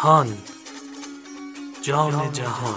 هان 0.00 0.38
جان 1.82 2.32
جهان. 2.32 2.74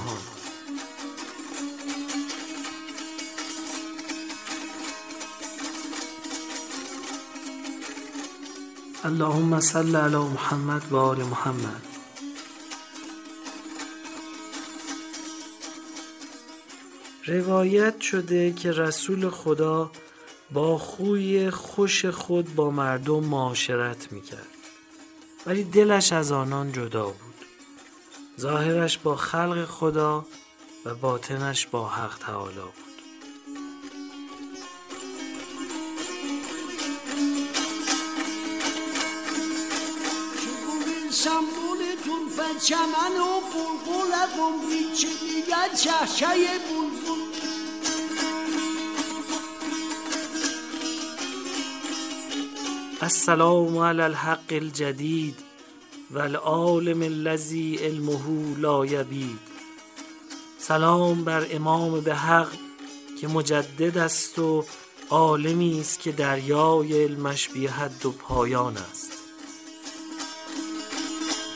اللهم 9.03 9.59
صل 9.59 9.95
علی 9.95 10.15
محمد 10.15 10.91
و 10.91 10.97
آل 10.97 11.17
محمد. 11.23 11.85
روایت 17.25 18.01
شده 18.01 18.53
که 18.53 18.71
رسول 18.71 19.29
خدا 19.29 19.91
با 20.51 20.77
خوی 20.77 21.49
خوش 21.49 22.05
خود 22.05 22.55
با 22.55 22.71
مردم 22.71 23.23
معاشرت 23.23 24.11
می‌کرد. 24.11 24.60
ولی 25.45 25.63
دلش 25.63 26.13
از 26.13 26.31
آنان 26.31 26.71
جدا 26.71 27.05
بود. 27.05 27.35
ظاهرش 28.39 28.97
با 28.97 29.15
خلق 29.15 29.65
خدا 29.65 30.25
و 30.85 30.95
باطنش 30.95 31.67
با 31.67 31.87
حق 31.87 32.17
تعالی 32.17 32.55
بود. 32.55 32.91
سمبول 41.11 41.77
طرف 41.77 42.65
چمن 42.65 43.15
و 43.19 43.41
بلبل 43.41 44.15
قمری 44.37 44.95
چه 44.95 45.07
دیگر 45.07 45.69
چهچه 45.75 46.27
بلبل 46.27 46.80
السلام 53.03 53.77
علی 53.77 54.01
الحق 54.01 54.51
الجدید 54.51 55.35
و 56.11 56.19
العالم 56.19 57.01
الذی 57.01 57.75
علمه 57.75 58.57
لا 58.57 58.85
یبید. 58.85 59.39
سلام 60.59 61.23
بر 61.23 61.47
امام 61.51 62.01
به 62.01 62.15
حق 62.15 62.51
که 63.21 63.27
مجدد 63.27 63.97
است 63.97 64.39
و 64.39 64.65
عالمی 65.09 65.79
است 65.79 65.99
که 65.99 66.11
دریای 66.11 67.03
علمش 67.03 67.49
بی 67.49 67.67
حد 67.67 68.05
و 68.05 68.11
پایان 68.11 68.77
است. 68.77 69.11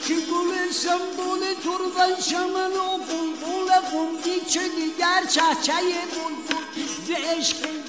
که 0.08 0.14
گل 0.14 0.72
سمبول 0.72 1.40
طرف 1.40 2.28
چمن 2.30 2.72
و 2.72 2.98
بلبل 2.98 3.72
قمری 3.92 4.42
چه 4.50 4.62
دیگر 4.70 5.26
چهچه 5.30 5.74
بلبل 5.74 6.66
ز 7.08 7.12
عشق 7.12 7.85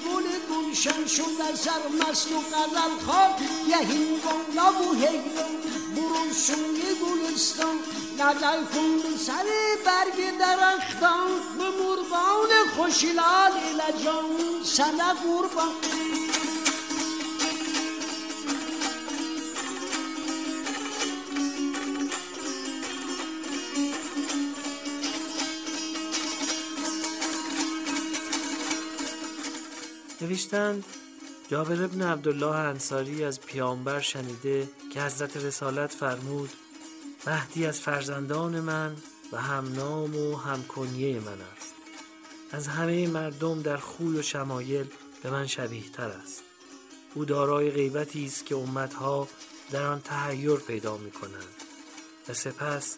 گل 0.77 0.83
گلشن 0.83 1.07
شد 1.07 1.55
سرمست 1.55 2.31
و 2.31 2.39
قلل 2.39 2.99
خواب 3.05 3.41
یهین 3.67 4.19
بالا 4.19 4.73
و 4.73 4.93
هیلان 4.93 5.55
برو 5.95 6.33
سوی 6.33 6.81
گلستان. 7.01 7.75
نظر 8.19 8.63
کن 8.63 9.17
سر 9.17 9.45
برگ 9.85 10.37
درختان. 10.39 11.27
به 11.57 11.63
مرغان 11.63 12.49
خوشلال 12.75 13.51
لجان 13.51 14.63
سنه 14.63 15.13
قربان. 15.13 16.06
نوشتند 30.37 30.85
جابر 31.47 31.83
ابن 31.83 32.01
عبدالله 32.01 32.55
انصاری 32.55 33.23
از 33.23 33.41
پیامبر 33.41 33.99
شنیده 33.99 34.69
که 34.93 35.01
حضرت 35.01 35.37
رسالت 35.37 35.91
فرمود 35.91 36.49
مهدی 37.27 37.65
از 37.65 37.79
فرزندان 37.79 38.59
من 38.59 38.95
و 39.31 39.41
همنام 39.41 40.15
و 40.15 40.35
همکنیه 40.35 41.19
من 41.19 41.41
است. 41.57 41.73
از 42.51 42.67
همه 42.67 43.07
مردم 43.07 43.61
در 43.61 43.77
خوی 43.77 44.17
و 44.17 44.21
شمایل 44.21 44.85
به 45.23 45.29
من 45.29 45.47
شبیه 45.47 45.89
تر 45.89 46.09
است. 46.09 46.43
او 47.13 47.25
دارای 47.25 47.71
غیبتی 47.71 48.25
است 48.25 48.45
که 48.45 48.55
امتها 48.55 49.27
در 49.71 49.85
آن 49.85 50.01
تحیر 50.01 50.55
پیدا 50.55 50.97
می 50.97 51.11
کنند 51.11 51.63
و 52.29 52.33
سپس 52.33 52.97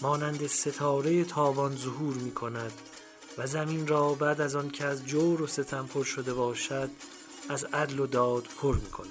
مانند 0.00 0.46
ستاره 0.46 1.24
تابان 1.24 1.76
ظهور 1.76 2.14
می 2.14 2.32
کند 2.32 2.72
و 3.40 3.46
زمین 3.46 3.86
را 3.86 4.14
بعد 4.14 4.40
از 4.40 4.56
آن 4.56 4.70
که 4.70 4.84
از 4.84 5.06
جور 5.06 5.42
و 5.42 5.46
ستم 5.46 5.86
پر 5.86 6.04
شده 6.04 6.34
باشد 6.34 6.90
از 7.48 7.64
عدل 7.64 7.98
و 7.98 8.06
داد 8.06 8.48
پر 8.62 8.74
می 8.74 8.90
کند 8.90 9.10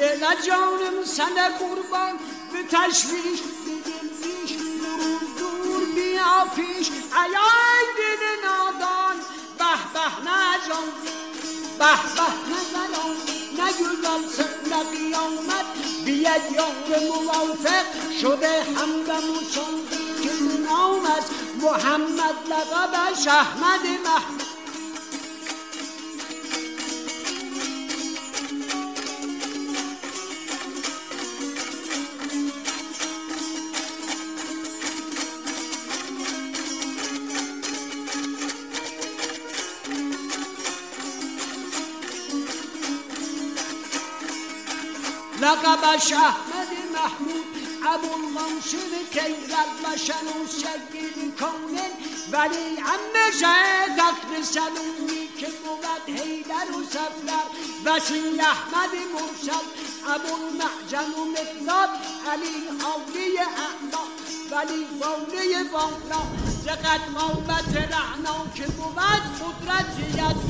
الا 0.00 0.34
جانم 0.46 1.04
سنه 1.04 1.48
قربان 1.58 2.16
به 2.52 2.62
تشویش 2.70 3.40
به 3.40 3.72
دلریش 3.84 4.52
برون 4.52 5.20
دور 5.38 5.94
بیا 5.94 6.46
پیش 6.56 6.90
ایای 6.90 7.86
دل 7.98 8.48
نادان 8.48 9.16
به 9.58 9.92
به 9.94 10.30
نه 10.30 10.68
به 11.78 11.96
به 12.16 12.28
نه 12.50 12.60
زنان 12.72 13.16
نه 13.58 13.72
گلال 13.72 14.22
سر 14.36 14.82
قیامت 14.82 15.66
بیاد 16.04 16.52
یار 16.52 17.00
موافق 17.10 17.86
شده 18.20 18.62
همدم 18.62 19.30
و 19.30 19.40
چون 19.54 19.74
که 20.22 20.30
نام 20.68 21.06
است 21.18 21.30
محمد 21.62 22.36
لقبش 22.50 23.26
احمد 23.28 23.80
محمد 24.04 24.45
لقبش 45.86 46.12
احمد 46.12 46.70
محمود 46.94 47.44
ابو 47.86 48.14
المنصور 48.14 48.92
کیزد 49.12 49.70
و 49.84 49.96
شنوس 49.96 50.58
شکل 50.60 51.30
کامل 51.38 51.90
ولی 52.32 52.78
امشه 52.78 53.46
تخت 53.98 54.42
سلومی 54.42 55.28
که 55.38 55.46
بود 55.46 56.16
حیدر 56.16 56.78
و 56.78 56.84
سفر 56.84 57.42
وسیل 57.84 58.40
احمد 58.40 58.90
مرسل 59.14 59.66
ابو 60.14 60.34
المعجن 60.34 61.10
و 61.10 61.24
مقداد 61.24 61.88
علی 62.32 62.78
حالی 62.82 63.38
اعلا 63.38 64.04
ولی 64.50 64.86
واله 65.00 65.70
والا 65.72 66.22
زقد 66.64 67.00
قامت 67.14 67.76
رعنا 67.76 68.46
که 68.54 68.66
بود 68.66 69.22
قدرت 69.40 69.98
یزدان 70.08 70.45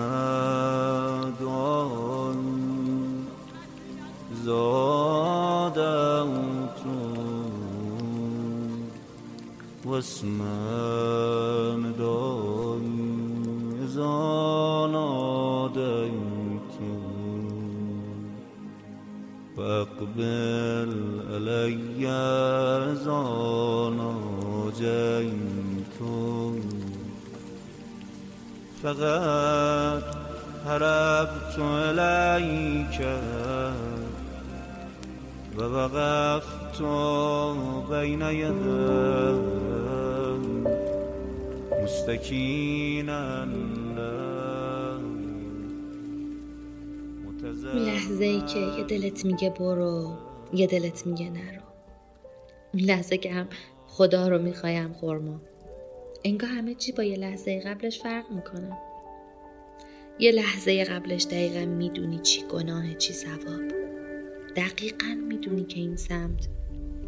دعاء 1.39 2.35
زادت 4.45 5.77
واسم 9.85 10.39
فاقبل 19.67 20.91
علي 21.33 22.07
إذا 22.07 23.23
ناجيت 23.99 25.99
فقد 28.83 30.03
هربت 30.65 31.55
إليك 31.59 32.97
ووقفت 35.57 36.79
بين 37.91 38.21
يديك 38.21 38.55
مستكينا. 41.83 43.23
اون 47.73 47.83
لحظه 47.83 48.25
ای 48.25 48.41
که 48.41 48.59
یه 48.59 48.83
دلت 48.83 49.25
میگه 49.25 49.49
برو 49.49 50.13
یه 50.53 50.67
دلت 50.67 51.07
میگه 51.07 51.29
نرو. 51.29 51.61
اون 52.73 52.83
لحظه 52.83 53.17
که 53.17 53.31
هم 53.31 53.47
خدا 53.87 54.27
رو 54.27 54.41
می‌خوایم 54.41 54.93
خورما. 54.93 55.41
انگار 56.23 56.49
همه 56.49 56.75
چی 56.75 56.91
با 56.91 57.03
یه 57.03 57.15
لحظه 57.15 57.59
قبلش 57.59 57.99
فرق 57.99 58.31
می‌کنه. 58.31 58.77
یه 60.19 60.31
لحظه 60.31 60.83
قبلش 60.83 61.25
دقیقا 61.25 61.65
می‌دونی 61.65 62.19
چی 62.19 62.41
گناه 62.41 62.93
چی 62.93 63.13
ثواب. 63.13 63.61
دقیقا 64.55 65.17
می‌دونی 65.27 65.63
که 65.63 65.79
این 65.79 65.95
سمت 65.95 66.47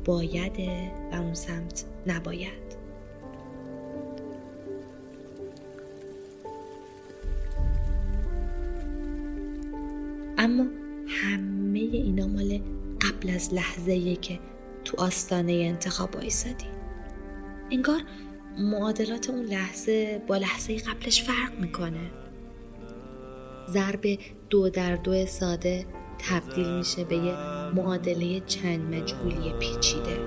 بایده 0.05 0.91
و 1.11 1.15
اون 1.15 1.33
سمت 1.33 1.85
نباید. 2.07 2.78
قبل 13.19 13.29
از 13.29 13.53
لحظه 13.53 14.15
که 14.15 14.39
تو 14.85 15.01
آستانه 15.01 15.51
انتخاب 15.51 16.17
ایستادی 16.17 16.65
انگار 17.71 18.01
معادلات 18.57 19.29
اون 19.29 19.45
لحظه 19.45 20.21
با 20.27 20.37
لحظه 20.37 20.77
قبلش 20.77 21.23
فرق 21.23 21.59
می‌کنه. 21.59 22.11
ضرب 23.69 24.01
دو 24.49 24.69
در 24.69 24.95
دو 24.95 25.25
ساده 25.25 25.85
تبدیل 26.29 26.71
میشه 26.77 27.03
به 27.03 27.15
یه 27.15 27.33
معادله 27.75 28.39
چند 28.39 28.95
مجهولی 28.95 29.53
پیچیده. 29.59 30.17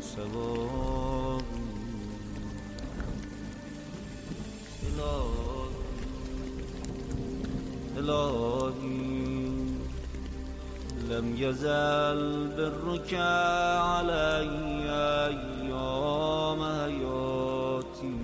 سواب 0.00 0.63
إلهي 8.04 9.14
لم 11.10 11.26
يزل 11.36 12.20
برك 12.56 13.14
علي 13.14 14.50
أيام 15.30 16.60
حياتي. 16.76 18.20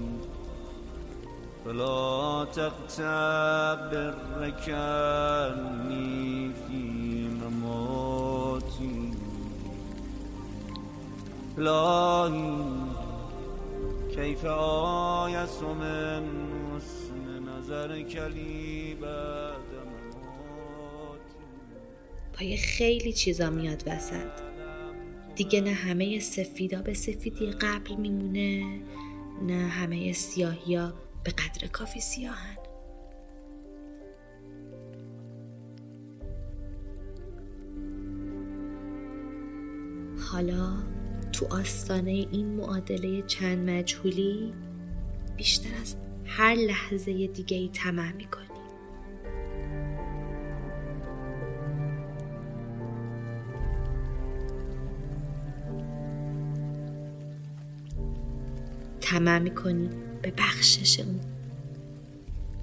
فلا 1.64 2.46
تغتب 2.56 3.80
برك 3.90 4.66
عني 4.68 6.50
في 6.66 6.82
مماتي. 7.40 8.98
إلهي 11.58 12.52
كيف 14.16 14.42
آيس 14.46 15.58
من 15.62 16.24
حسن 16.70 17.24
نظرك 17.48 18.14
لي؟ 18.34 18.59
پای 22.40 22.56
خیلی 22.56 23.12
چیزا 23.12 23.50
میاد 23.50 23.82
وسط. 23.86 24.30
دیگه 25.34 25.60
نه 25.60 25.70
همه 25.70 26.20
سفیدا 26.20 26.82
به 26.82 26.94
سفیدی 26.94 27.46
قبل 27.46 27.94
میمونه 27.94 28.80
نه 29.42 29.68
همه 29.68 30.12
سیاهیا 30.12 30.94
به 31.24 31.30
قدر 31.30 31.66
کافی 31.66 32.00
سیاهن. 32.00 32.56
حالا 40.32 40.76
تو 41.32 41.46
آستانه 41.50 42.10
این 42.10 42.46
معادله 42.46 43.22
چند 43.22 43.70
مجهولی 43.70 44.52
بیشتر 45.36 45.70
از 45.80 45.96
هر 46.24 46.54
لحظه 46.54 47.26
دیگه 47.26 47.56
ای 47.56 47.68
طمع 47.68 48.12
می‌کنی. 48.12 48.49
طمع 59.10 59.38
می‌کنی 59.38 59.88
به 60.22 60.32
بخشش 60.38 61.00
اون. 61.00 61.20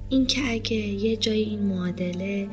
اینکه 0.10 0.52
اگه 0.52 0.76
یه 0.76 1.18
جای 1.18 1.42
این 1.42 1.60
معادله 1.60 2.50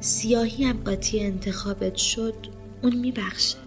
سیاهی 0.00 0.64
هم 0.64 0.76
قاطی 0.84 1.20
انتخابت 1.20 1.96
شد 1.96 2.34
اون 2.82 2.96
میبخشه. 2.96 3.58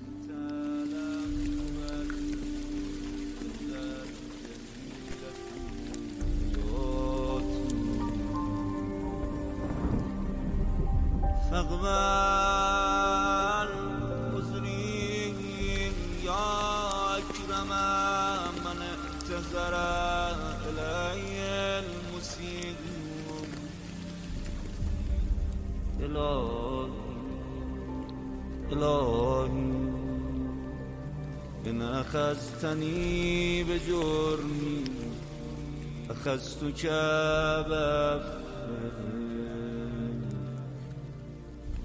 بفخر 37.61 38.45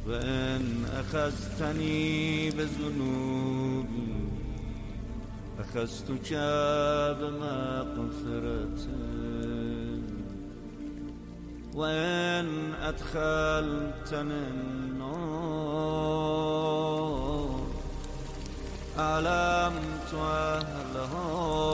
وإن 0.07 0.85
أخذتني 0.93 2.51
بذنوبي 2.51 4.11
أخذتك 5.61 6.33
بمغفرة 7.21 8.79
وإن 11.75 12.75
أدخلتني 12.83 14.35
النار 14.51 16.01
أعلمت 18.99 20.15
أهلها 20.15 21.70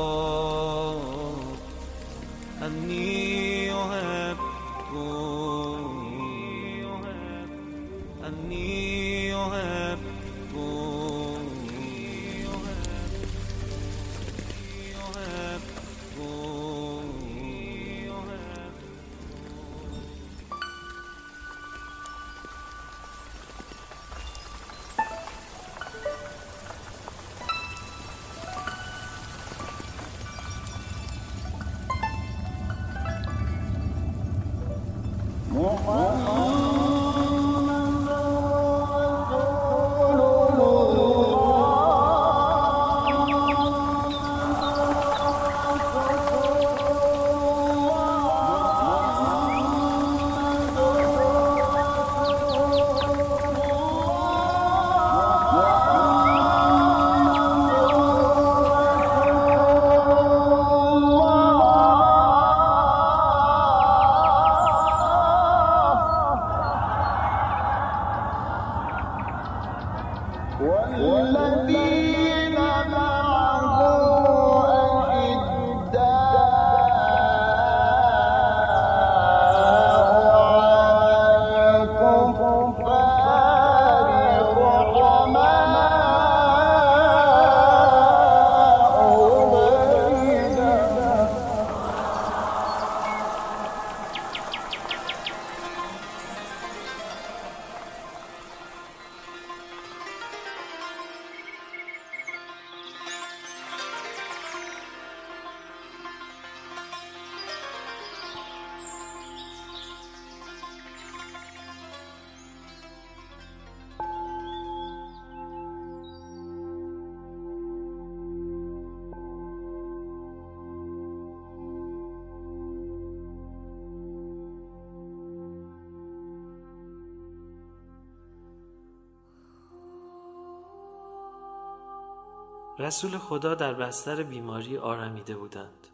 رسول 132.87 133.19
خدا 133.19 133.55
در 133.55 133.75
بستر 133.75 134.23
بیماری 134.23 134.78
آرمیده 134.78 135.37
بودند. 135.37 135.87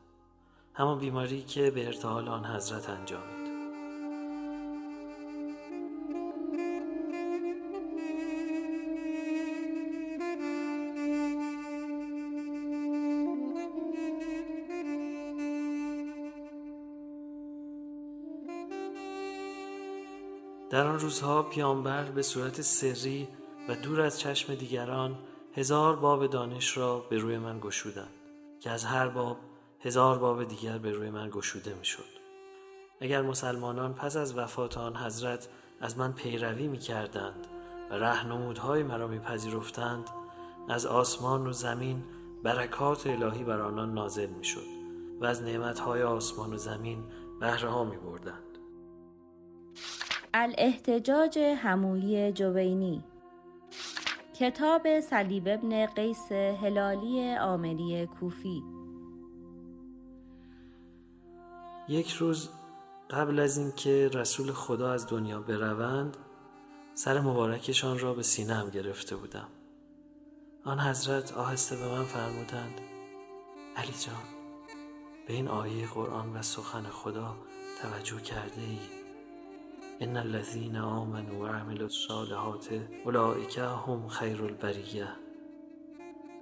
همان 0.75 0.99
بیماری 0.99 1.43
که 1.43 1.71
به 1.71 1.87
ارتحال 1.87 2.29
آن 2.29 2.45
حضرت 2.45 2.91
انجامید. 2.91 3.53
در 20.71 20.87
آن 20.87 20.99
روزها 20.99 21.43
پیامبر 21.43 22.05
به 22.05 22.23
صورت 22.23 22.61
سری 22.61 23.29
و 23.69 23.75
دور 23.75 24.01
از 24.01 24.21
چشم 24.21 24.55
دیگران 24.55 25.19
هزار 25.55 25.97
باب 25.97 26.27
دانش 26.27 26.77
را 26.77 26.99
به 26.99 27.19
روی 27.19 27.39
من 27.39 27.59
گشودند 27.61 28.13
که 28.61 28.71
از 28.71 28.85
هر 28.85 29.09
باب 29.09 29.37
هزار 29.81 30.19
باب 30.19 30.45
دیگر 30.45 30.79
به 30.79 30.93
روی 30.93 31.11
من 31.11 31.31
گشوده 31.31 31.75
می‌شد. 31.75 32.23
اگر 33.01 33.23
مسلمانان 33.23 33.95
پس 33.95 34.17
از 34.17 34.39
وفات 34.39 34.79
آن 34.79 34.97
حضرت 34.97 35.49
از 35.81 35.99
من 35.99 36.13
پیروی 36.13 36.69
می 36.69 36.79
کردند 36.79 37.47
و 37.91 37.95
رهنمودهای 37.95 38.83
مرا 38.83 39.09
می 39.09 39.19
پذیرفتند 39.19 40.11
از 40.69 40.87
آسمان 40.87 41.47
و 41.47 41.53
زمین 41.53 42.05
برکات 42.43 43.07
الهی 43.07 43.45
بر 43.45 43.61
آنان 43.61 43.95
نازل 43.95 44.31
می 44.31 44.45
شد 44.45 44.67
و 45.21 45.25
از 45.25 45.43
نعمتهای 45.43 46.03
آسمان 46.03 46.53
و 46.55 46.57
زمین 46.57 47.05
بهره 47.41 47.69
ها 47.69 47.85
می 47.85 47.97
بردند. 47.97 48.59
الاحتجاج 50.35 51.39
همویی 51.39 52.33
جوینی 52.33 53.05
کتاب 54.43 55.01
صلیب 55.01 55.43
ابن 55.47 55.87
قیس 55.87 56.33
هلالی 56.33 57.37
آمری 57.37 58.07
کوفی. 58.07 58.63
یک 61.89 62.11
روز 62.11 62.49
قبل 63.11 63.39
از 63.39 63.59
اینکه 63.59 64.11
رسول 64.15 64.53
خدا 64.53 64.93
از 64.93 65.07
دنیا 65.07 65.41
بروند 65.41 66.17
سر 66.95 67.21
مبارکشان 67.21 67.99
را 67.99 68.15
به 68.15 68.23
سینه‌ام 68.23 68.71
گرفته 68.71 69.17
بودم. 69.17 69.49
آن 70.65 70.81
حضرت 70.81 71.33
آهسته 71.33 71.77
به 71.77 71.89
من 71.89 72.05
فرمودند 72.05 72.81
علی 73.77 73.95
جان 74.07 74.25
به 75.27 75.33
این 75.33 75.49
آیه 75.49 75.87
قرآن 75.87 76.37
و 76.37 76.43
سخن 76.43 76.83
خدا 76.83 77.37
توجه 77.83 78.21
کرده 78.21 78.61
ای؟ 78.61 79.02
ان 80.03 80.17
الذين 80.17 80.77
آمنوا 80.77 81.45
وعملوا 81.45 81.87
الصالحات 81.87 82.69
اولئک 83.05 83.59
هم 83.59 84.09
خیر 84.09 84.43
البریه. 84.43 85.09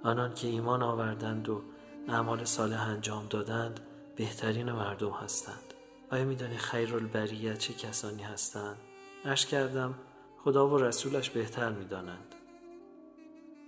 آنان 0.04 0.34
که 0.34 0.48
ایمان 0.48 0.82
آوردند 0.82 1.48
و 1.48 1.62
اعمال 2.08 2.44
صالح 2.44 2.88
انجام 2.88 3.26
دادند 3.30 3.80
بهترین 4.16 4.72
مردم 4.72 5.10
هستند. 5.10 5.74
آیا 6.10 6.24
میدانی 6.24 6.56
خیر 6.56 6.94
البریه 6.94 7.56
چه 7.56 7.74
کسانی 7.74 8.22
هستند؟ 8.22 8.76
اش 9.24 9.46
کردم 9.46 9.94
خدا 10.38 10.68
و 10.68 10.78
رسولش 10.78 11.30
بهتر 11.30 11.72
می‌دانند. 11.72 12.34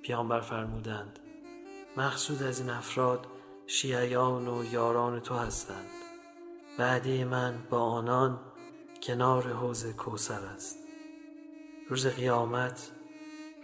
پیامبر 0.02 0.40
فرمودند 0.40 1.18
مقصود 1.96 2.42
از 2.42 2.60
این 2.60 2.70
افراد 2.70 3.26
شیعیان 3.66 4.48
و 4.48 4.64
یاران 4.72 5.20
تو 5.20 5.34
هستند. 5.34 5.86
بعدی 6.78 7.24
من 7.24 7.54
با 7.70 7.80
آنان 7.80 8.40
کنار 9.02 9.52
حوز 9.52 9.86
کوسر 9.86 10.40
است. 10.40 10.78
روز 11.88 12.06
قیامت 12.06 12.90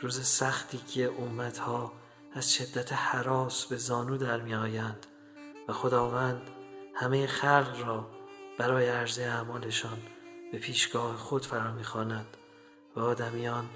روز 0.01 0.27
سختی 0.27 0.79
که 0.79 1.13
امتها 1.19 1.93
از 2.33 2.55
شدت 2.55 2.93
حراس 2.93 3.67
به 3.67 3.77
زانو 3.77 4.17
در 4.17 4.41
می 4.41 4.55
آیند 4.55 5.07
و 5.69 5.73
خداوند 5.73 6.51
همه 6.95 7.27
خلق 7.27 7.83
را 7.87 8.11
برای 8.59 8.89
عرضه 8.89 9.23
اعمالشان 9.23 9.99
به 10.53 10.59
پیشگاه 10.59 11.17
خود 11.17 11.47
فرا 11.47 11.73
می‌خواند 11.73 12.37
و 12.97 13.01
آدمیان 13.01 13.69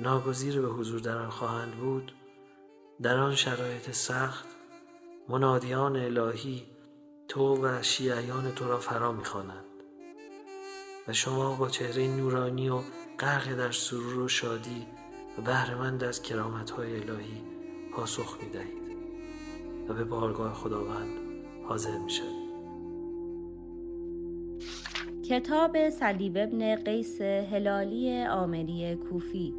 ناگزیر 0.00 0.60
به 0.60 0.68
حضور 0.68 1.00
در 1.00 1.16
آن 1.16 1.30
خواهند 1.30 1.72
بود 1.72 2.12
در 3.02 3.16
آن 3.16 3.34
شرایط 3.34 3.90
سخت 3.90 4.46
منادیان 5.28 5.96
الهی 5.96 6.66
تو 7.28 7.64
و 7.64 7.82
شیعیان 7.82 8.52
تو 8.52 8.68
را 8.68 8.78
فرا 8.78 9.12
می‌خوانند. 9.12 9.73
و 11.08 11.12
شما 11.12 11.54
با 11.54 11.68
چهره 11.68 12.08
نورانی 12.16 12.68
و 12.68 12.80
غرق 13.18 13.54
در 13.54 13.70
سرور 13.70 14.18
و 14.18 14.28
شادی 14.28 14.86
و 15.38 15.42
بهرهمند 15.42 16.04
از 16.04 16.22
کرامت 16.22 16.70
های 16.70 17.00
الهی 17.00 17.42
پاسخ 17.92 18.38
می 18.42 18.48
دهید 18.50 18.84
و 19.88 19.94
به 19.94 20.04
بارگاه 20.04 20.54
خداوند 20.54 21.10
حاضر 21.64 21.98
می 21.98 22.10
شدید. 22.10 22.44
کتاب 25.28 25.90
صلیب 25.90 26.36
ابن 26.36 26.76
قیس 26.76 27.20
هلالی 27.20 28.24
آمری 28.24 28.96
کوفی. 28.96 29.54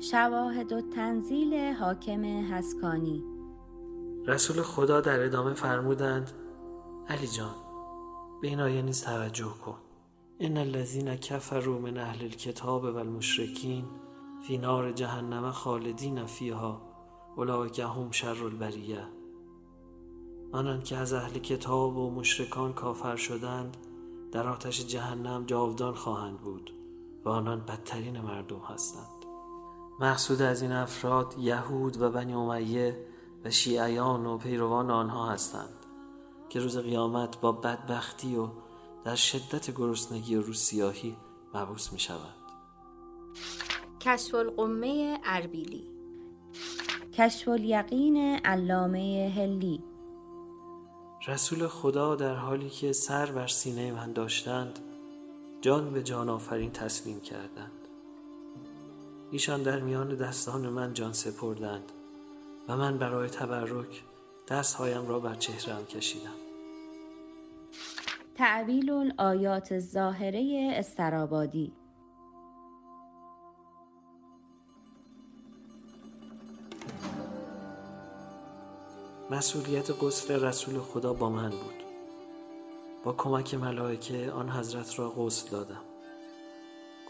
شواهد 0.00 0.72
و 0.72 0.80
تنزیل 0.80 1.54
حاکم 1.54 2.24
هسکانی 2.24 3.24
رسول 4.26 4.62
خدا 4.62 5.00
در 5.00 5.24
ادامه 5.24 5.54
فرمودند 5.54 6.30
علی 7.08 7.26
جان 7.26 7.54
به 8.42 8.48
این 8.48 8.60
آیه 8.60 8.82
نیز 8.82 9.04
توجه 9.04 9.54
کن. 9.64 9.78
ان 10.40 10.56
الذين 10.56 11.14
كفروا 11.14 11.78
من 11.78 11.98
اهل 11.98 12.24
الكتاب 12.24 12.84
والمشركين 12.84 13.84
في 14.42 14.58
نار 14.58 14.90
جهنم 14.90 15.50
خالدین 15.50 16.26
فیها 16.26 16.80
اولئک 17.36 17.80
هم 17.80 18.10
شر 18.10 18.44
البریه. 18.44 19.08
آنان 20.52 20.82
که 20.82 20.96
از 20.96 21.12
اهل 21.12 21.32
کتاب 21.32 21.96
و 21.96 22.10
مشرکان 22.10 22.72
کافر 22.72 23.16
شدند 23.16 23.76
در 24.32 24.46
آتش 24.46 24.86
جهنم 24.86 25.44
جاودان 25.46 25.94
خواهند 25.94 26.38
بود 26.40 26.70
و 27.24 27.28
آنان 27.28 27.60
بدترین 27.60 28.20
مردم 28.20 28.60
هستند. 28.68 29.24
مقصود 30.00 30.42
از 30.42 30.62
این 30.62 30.72
افراد 30.72 31.34
یهود 31.38 32.00
و 32.00 32.10
بنی 32.10 32.34
امیه 32.34 33.06
و 33.44 33.50
شیعیان 33.50 34.26
و 34.26 34.38
پیروان 34.38 34.90
آنها 34.90 35.30
هستند 35.30 35.86
که 36.48 36.60
روز 36.60 36.78
قیامت 36.78 37.40
با 37.40 37.52
بدبختی 37.52 38.36
و 38.36 38.48
در 39.04 39.14
شدت 39.14 39.70
گرسنگی 39.70 40.36
و 40.36 40.42
روسیاهی 40.42 41.16
مبوس 41.54 41.92
می 41.92 41.98
شود. 41.98 42.34
کشف 44.00 44.34
القمه 44.34 45.18
اربیلی. 45.24 45.98
کشف 47.18 47.48
الیقین 47.48 48.16
علامه 48.44 49.32
هلی 49.36 49.82
رسول 51.26 51.66
خدا 51.66 52.16
در 52.16 52.34
حالی 52.34 52.70
که 52.70 52.92
سر 52.92 53.26
بر 53.26 53.46
سینه 53.46 53.92
من 53.92 54.12
داشتند 54.12 54.78
جان 55.60 55.90
به 55.90 56.02
جان 56.02 56.28
آفرین 56.28 56.70
تسلیم 56.70 57.20
کردند. 57.20 57.88
ایشان 59.30 59.62
در 59.62 59.80
میان 59.80 60.14
دستان 60.14 60.68
من 60.68 60.94
جان 60.94 61.12
سپردند 61.12 61.92
و 62.68 62.76
من 62.76 62.98
برای 62.98 63.28
تبرک 63.28 64.02
دستهایم 64.48 65.08
را 65.08 65.20
بر 65.20 65.34
چهرم 65.34 65.86
کشیدم. 65.86 66.47
تعویل 68.38 68.90
الآیات 68.90 69.72
الظاهره 69.72 70.70
استرابادی. 70.74 71.72
مسئولیت 79.30 79.90
غسل 79.90 80.44
رسول 80.44 80.78
خدا 80.78 81.12
با 81.12 81.30
من 81.30 81.50
بود. 81.50 81.82
با 83.04 83.12
کمک 83.12 83.54
ملائکه 83.54 84.30
آن 84.30 84.50
حضرت 84.50 84.98
را 84.98 85.10
غسل 85.10 85.50
دادم. 85.50 85.84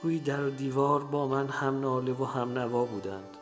گویی 0.03 0.21
در 0.21 0.45
و 0.45 0.51
دیوار 0.51 1.05
با 1.05 1.29
من 1.29 1.49
هم 1.49 1.81
ناله 1.81 2.13
و 2.13 2.25
هم 2.25 2.59
نوا 2.59 2.85
بودند. 2.85 3.37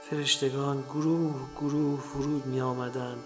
فرشتگان 0.00 0.82
گروه 0.82 1.34
گروه 1.60 2.00
فرود 2.00 2.46
می 2.46 2.60
آمدند 2.60 3.24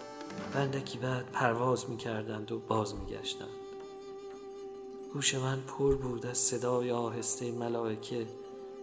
بندکی 0.54 0.98
بعد 0.98 1.24
پرواز 1.32 1.90
می 1.90 1.96
کردند 1.96 2.52
و 2.52 2.58
باز 2.58 2.94
می 2.94 3.06
گشتند 3.06 3.48
گوش 5.12 5.34
من 5.34 5.60
پر 5.60 5.94
بود 5.94 6.26
از 6.26 6.38
صدای 6.38 6.90
آهسته 6.90 7.52
ملائکه 7.52 8.26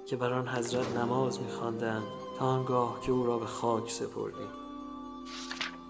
که 0.06 0.16
بر 0.16 0.34
آن 0.34 0.48
حضرت 0.48 0.98
نماز 0.98 1.42
می 1.42 1.52
خواندند 1.52 2.04
تا 2.38 2.46
آنگاه 2.46 3.02
که 3.02 3.12
او 3.12 3.26
را 3.26 3.40
به 3.40 3.46
خاک 3.46 3.92
سپردیم. 3.92 4.48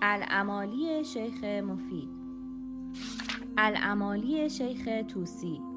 العمالی 0.02 1.06
شیخ 1.06 1.44
مفید. 1.44 2.10
العمالی 3.58 4.50
شیخ 4.50 4.90
توسی. 5.14 5.69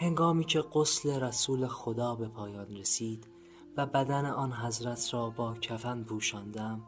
هنگامی 0.00 0.44
که 0.44 0.64
قسل 0.74 1.20
رسول 1.20 1.66
خدا 1.66 2.14
به 2.14 2.28
پایان 2.28 2.76
رسید 2.76 3.26
و 3.76 3.86
بدن 3.86 4.26
آن 4.26 4.52
حضرت 4.52 5.14
را 5.14 5.30
با 5.30 5.54
کفن 5.54 6.02
پوشاندم 6.02 6.82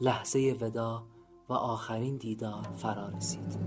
لحظه 0.00 0.56
ودا 0.60 1.02
و 1.48 1.52
آخرین 1.52 2.16
دیدار 2.16 2.62
فرا 2.76 3.08
رسید. 3.08 3.58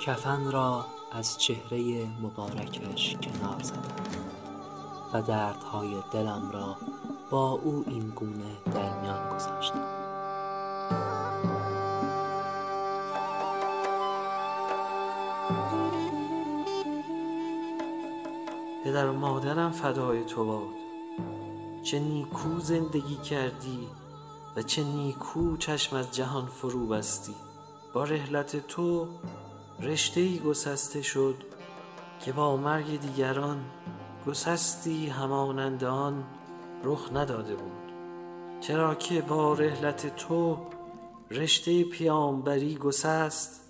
کفن 0.00 0.50
را 0.52 0.84
از 1.12 1.38
چهره 1.38 2.06
مبارکش 2.22 3.16
کنار 3.16 3.62
زدم 3.62 3.94
و 5.12 5.22
دردهای 5.22 5.94
دلم 6.12 6.50
را 6.52 6.76
با 7.30 7.50
او 7.50 7.84
این 7.86 8.08
گونه 8.08 8.56
در 8.74 9.00
میان 9.00 9.34
گذاشتم. 9.36 9.96
پدر 18.96 19.08
و 19.08 19.12
مادرم 19.12 19.70
فدای 19.70 20.24
تو 20.24 20.44
باد. 20.44 20.74
چه 21.82 21.98
نیکو 21.98 22.60
زندگی 22.60 23.16
کردی 23.16 23.88
و 24.56 24.62
چه 24.62 24.84
نیکو 24.84 25.56
چشم 25.56 25.96
از 25.96 26.12
جهان 26.12 26.46
فرو 26.46 26.86
بستی. 26.86 27.34
با 27.92 28.04
رحلت 28.04 28.66
تو 28.66 29.08
رشته 29.80 30.20
ای 30.20 30.38
گسسته 30.38 31.02
شد 31.02 31.34
که 32.20 32.32
با 32.32 32.56
مرگ 32.56 33.00
دیگران 33.00 33.64
گسستی 34.26 35.06
همانند 35.06 35.84
آن 35.84 36.24
رخ 36.84 37.10
نداده 37.14 37.54
بود. 37.54 37.92
چرا 38.60 38.94
که 38.94 39.22
با 39.22 39.54
رحلت 39.54 40.16
تو 40.16 40.58
رشته 41.30 41.84
پیامبری 41.84 42.74
گسست 42.74 43.60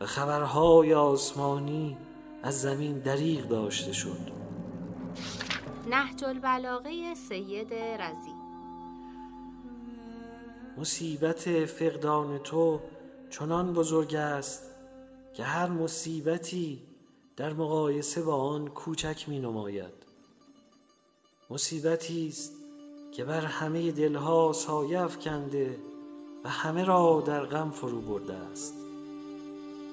و 0.00 0.06
خبرهای 0.06 0.94
آسمانی 0.94 1.96
از 2.42 2.60
زمین 2.60 2.98
دریغ 2.98 3.48
داشته 3.48 3.92
شد. 3.92 4.37
نهج 5.90 6.24
البلاغه 6.24 7.14
سید 7.14 7.74
رزی 7.74 8.34
مصیبت 10.78 11.64
فقدان 11.64 12.38
تو 12.38 12.80
چنان 13.30 13.72
بزرگ 13.72 14.14
است 14.14 14.62
که 15.34 15.44
هر 15.44 15.68
مصیبتی 15.68 16.82
در 17.36 17.52
مقایسه 17.52 18.22
با 18.22 18.36
آن 18.36 18.68
کوچک 18.68 19.28
می 19.28 19.38
نماید 19.38 19.92
مصیبتی 21.50 22.28
است 22.28 22.52
که 23.12 23.24
بر 23.24 23.40
همه 23.40 23.92
دلها 23.92 24.52
سایه 24.52 25.00
افکنده 25.00 25.78
و 26.44 26.48
همه 26.48 26.84
را 26.84 27.22
در 27.26 27.44
غم 27.44 27.70
فرو 27.70 28.00
برده 28.00 28.34
است. 28.34 28.74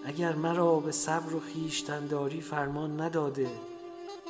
اگر 0.06 0.36
مرا 0.36 0.80
به 0.80 0.92
صبر 0.92 1.36
و 1.36 1.40
خویشتنداری 1.40 2.42
فرمان 2.42 3.02
نداده 3.02 3.50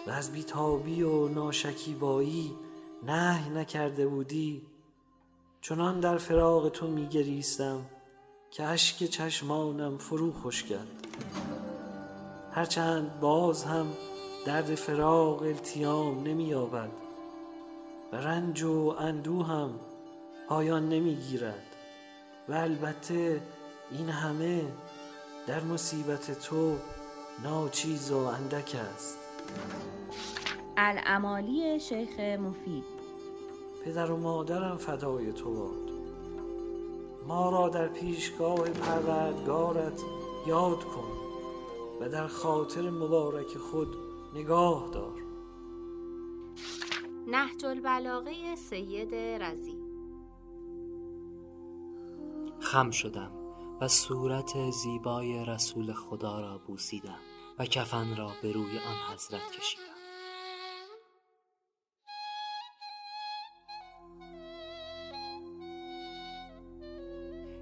و 0.08 0.12
از 0.12 0.32
بیتابی 0.32 1.04
و 1.04 1.28
ناشکیبایی 1.28 2.56
نه 3.04 3.50
نکرده 3.50 4.08
بودی. 4.08 4.62
چنان 5.62 6.00
در 6.00 6.18
فراغ 6.18 6.70
تو 6.70 6.88
میگریستم 6.88 7.86
که 8.52 8.64
اشک 8.64 9.04
چشمانم 9.04 9.98
فرو 9.98 10.52
کرد. 10.70 10.88
هرچند 12.52 13.20
باز 13.20 13.64
هم 13.64 13.88
درد 14.46 14.76
فراق 14.76 15.42
التیام 15.42 16.24
نمییابد 16.24 16.90
و 18.12 18.16
رنج 18.16 18.64
و 18.64 18.96
اندوه 19.00 19.48
هم 19.48 19.80
پایان 20.50 20.90
نمی‌گیرد. 20.90 21.66
و 22.50 22.54
البته 22.54 23.42
این 23.92 24.10
همه 24.10 24.62
در 25.48 25.64
مصیبت 25.64 26.40
تو 26.40 26.76
ناچیز 27.44 28.12
و 28.12 28.18
اندک 28.18 28.76
است. 28.96 29.25
العمالی 30.78 31.80
شیخ 31.80 32.20
مفید. 32.20 32.84
پدر 33.86 34.12
و 34.12 34.18
مادرم 34.18 34.78
فدای 34.78 35.34
تو 35.34 35.54
باد. 35.54 35.92
ما 37.28 37.50
را 37.50 37.70
در 37.70 37.88
پیشگاه 37.88 38.70
پروردگارت 38.70 40.02
یاد 40.48 40.84
کن 40.84 41.12
و 42.02 42.10
در 42.10 42.28
خاطر 42.28 42.90
مبارک 42.90 43.58
خود 43.58 43.96
نگاه 44.36 44.90
دار. 44.92 45.22
نهج 47.28 47.66
البلاغه 47.66 48.56
سید 48.56 49.16
رزی 49.16 49.78
خم 52.60 52.92
شدم 52.92 53.32
و 53.82 53.88
صورت 53.88 54.72
زیبای 54.72 55.46
رسول 55.46 55.94
خدا 55.94 56.40
را 56.40 56.58
بوسیدم. 56.58 57.20
و 57.60 57.66
کفن 57.66 58.16
را 58.16 58.32
به 58.42 58.52
روی 58.52 58.80
آن 58.80 59.14
حضرت 59.14 59.52
کشیدم 59.52 59.96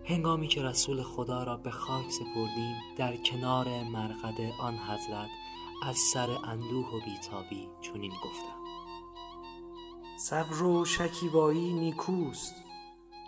هنگامی 0.06 0.48
که 0.48 0.64
رسول 0.64 1.04
خدا 1.04 1.44
را 1.44 1.58
به 1.58 1.72
خاک 1.72 2.12
سپردیم 2.12 2.76
در 2.98 3.18
کنار 3.18 3.68
مرقد 3.68 4.42
آن 4.60 4.78
حضرت 4.78 5.30
از 5.84 5.98
سر 6.14 6.30
اندوه 6.30 6.88
و 6.88 7.00
بیتابی 7.06 7.70
چنین 7.82 8.12
گفتم. 8.12 8.64
صبر 10.18 10.64
و 10.64 10.86
شکیبایی 10.86 11.74
نیکوست 11.74 12.56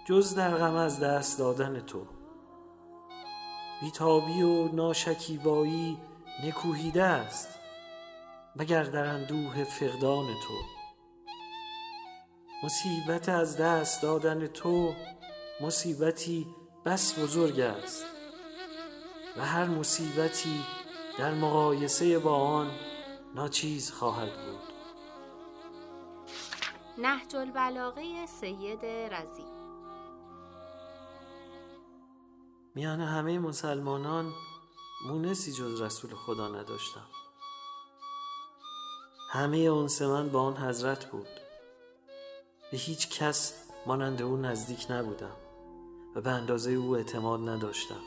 جز 0.06 0.36
در 0.36 0.58
غم 0.58 0.76
از 0.76 1.00
دست 1.00 1.40
دادن 1.40 1.80
تو. 1.80 2.06
بیتابی 3.82 4.42
و 4.42 4.68
ناشکیبایی 4.68 5.98
نکوهیده 6.44 7.04
است 7.04 7.60
مگر 8.56 8.84
در 8.84 9.06
اندوه 9.06 9.64
فقدان 9.64 10.26
تو. 10.26 10.54
مصیبت 12.64 13.30
از 13.30 13.58
دست 13.58 14.02
دادن 14.02 14.48
تو 14.48 14.96
مصیبتی 15.62 16.48
بس 16.86 17.20
بزرگ 17.20 17.60
است 17.60 18.06
و 19.38 19.46
هر 19.46 19.66
مصیبتی 19.66 20.60
در 21.18 21.34
مقایسه 21.34 22.20
با 22.20 22.36
آن 22.36 22.72
ناچیز 23.36 23.92
خواهد 23.92 24.30
بود. 24.30 24.76
نهج 26.98 27.36
البلاغه 27.36 28.26
سید 28.26 28.86
رزی 28.86 29.46
میان 32.76 33.02
همه 33.02 33.40
مسلمانان 33.40 34.34
مونسی 35.02 35.52
جز 35.52 35.82
رسول 35.82 36.16
خدا 36.16 36.48
نداشتم. 36.48 37.08
همه 39.32 39.58
اونس 39.58 40.02
من 40.02 40.30
با 40.30 40.42
آن 40.42 40.58
حضرت 40.58 41.06
بود. 41.06 41.28
به 42.72 42.78
هیچ 42.78 43.10
کس 43.10 43.54
مانند 43.86 44.22
او 44.22 44.38
نزدیک 44.38 44.86
نبودم 44.90 45.36
و 46.16 46.22
به 46.22 46.32
اندازه 46.32 46.72
او 46.72 46.96
اعتماد 46.96 47.50
نداشتم. 47.50 48.02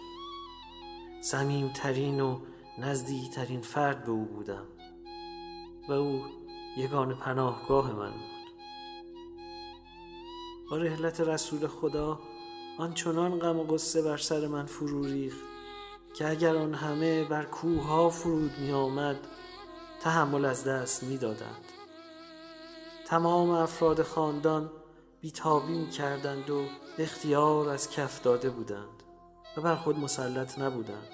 ترین 1.75 2.21
و 2.21 2.41
نزدیکترین 2.79 3.61
فرد 3.61 4.05
به 4.05 4.11
او 4.11 4.25
بودم 4.25 4.67
و 5.89 5.93
او 5.93 6.25
یگان 6.77 7.15
پناهگاه 7.15 7.93
من 7.93 8.11
بود. 8.11 8.39
با 10.71 10.77
رحلت 10.77 11.21
رسول 11.21 11.67
خدا 11.67 12.21
آنچنان 12.79 13.39
غم 13.39 13.59
و 13.59 13.65
قصه 13.65 14.03
بر 14.03 14.17
سر 14.17 14.47
من 14.47 14.67
فرو 14.67 15.05
ریخت 15.05 15.58
که 16.19 16.29
اگر 16.29 16.57
آن 16.57 16.75
همه 16.75 17.25
بر 17.25 17.45
کوه 17.45 17.83
ها 17.83 18.11
فرود 18.11 18.59
می 18.59 18.73
آمد 18.73 19.17
تحمل 20.01 20.45
از 20.45 20.65
دست 20.65 21.03
می 21.03 21.19
دادند. 21.19 21.65
تمام 23.07 23.51
افراد 23.51 24.03
خاندان 24.03 24.71
بیتابی 25.21 25.73
می 25.73 25.91
کردند 25.91 26.51
و 26.51 26.65
اختیار 26.99 27.69
از 27.69 27.91
کف 27.91 28.23
داده 28.23 28.51
بودند 28.51 29.03
و 29.57 29.61
بر 29.61 29.77
خود 29.77 29.99
مسلط 29.99 30.59
نبودند 30.59 31.09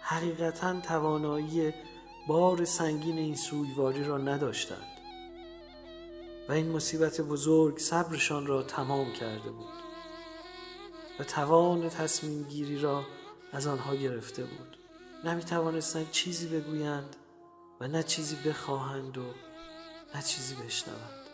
حقیقتا 0.00 0.80
توانایی 0.80 1.74
بار 2.28 2.64
سنگین 2.64 3.18
این 3.18 3.36
سویواری 3.36 4.04
را 4.04 4.18
نداشتند 4.18 4.98
و 6.48 6.52
این 6.52 6.70
مصیبت 6.70 7.20
بزرگ 7.20 7.78
صبرشان 7.78 8.46
را 8.46 8.62
تمام 8.62 9.12
کرده 9.12 9.50
بود 9.50 9.74
و 11.20 11.24
توان 11.24 11.88
تصمیم 11.88 12.42
گیری 12.42 12.78
را 12.78 13.04
از 13.54 13.66
آنها 13.66 13.94
گرفته 13.94 14.44
بود. 14.44 14.76
نمی 15.24 15.44
توانستند 15.44 16.10
چیزی 16.10 16.46
بگویند 16.46 17.16
و 17.80 17.88
نه 17.88 18.02
چیزی 18.02 18.36
بخواهند 18.36 19.18
و 19.18 19.24
نه 20.14 20.22
چیزی 20.22 20.54
بشنوند. 20.54 21.26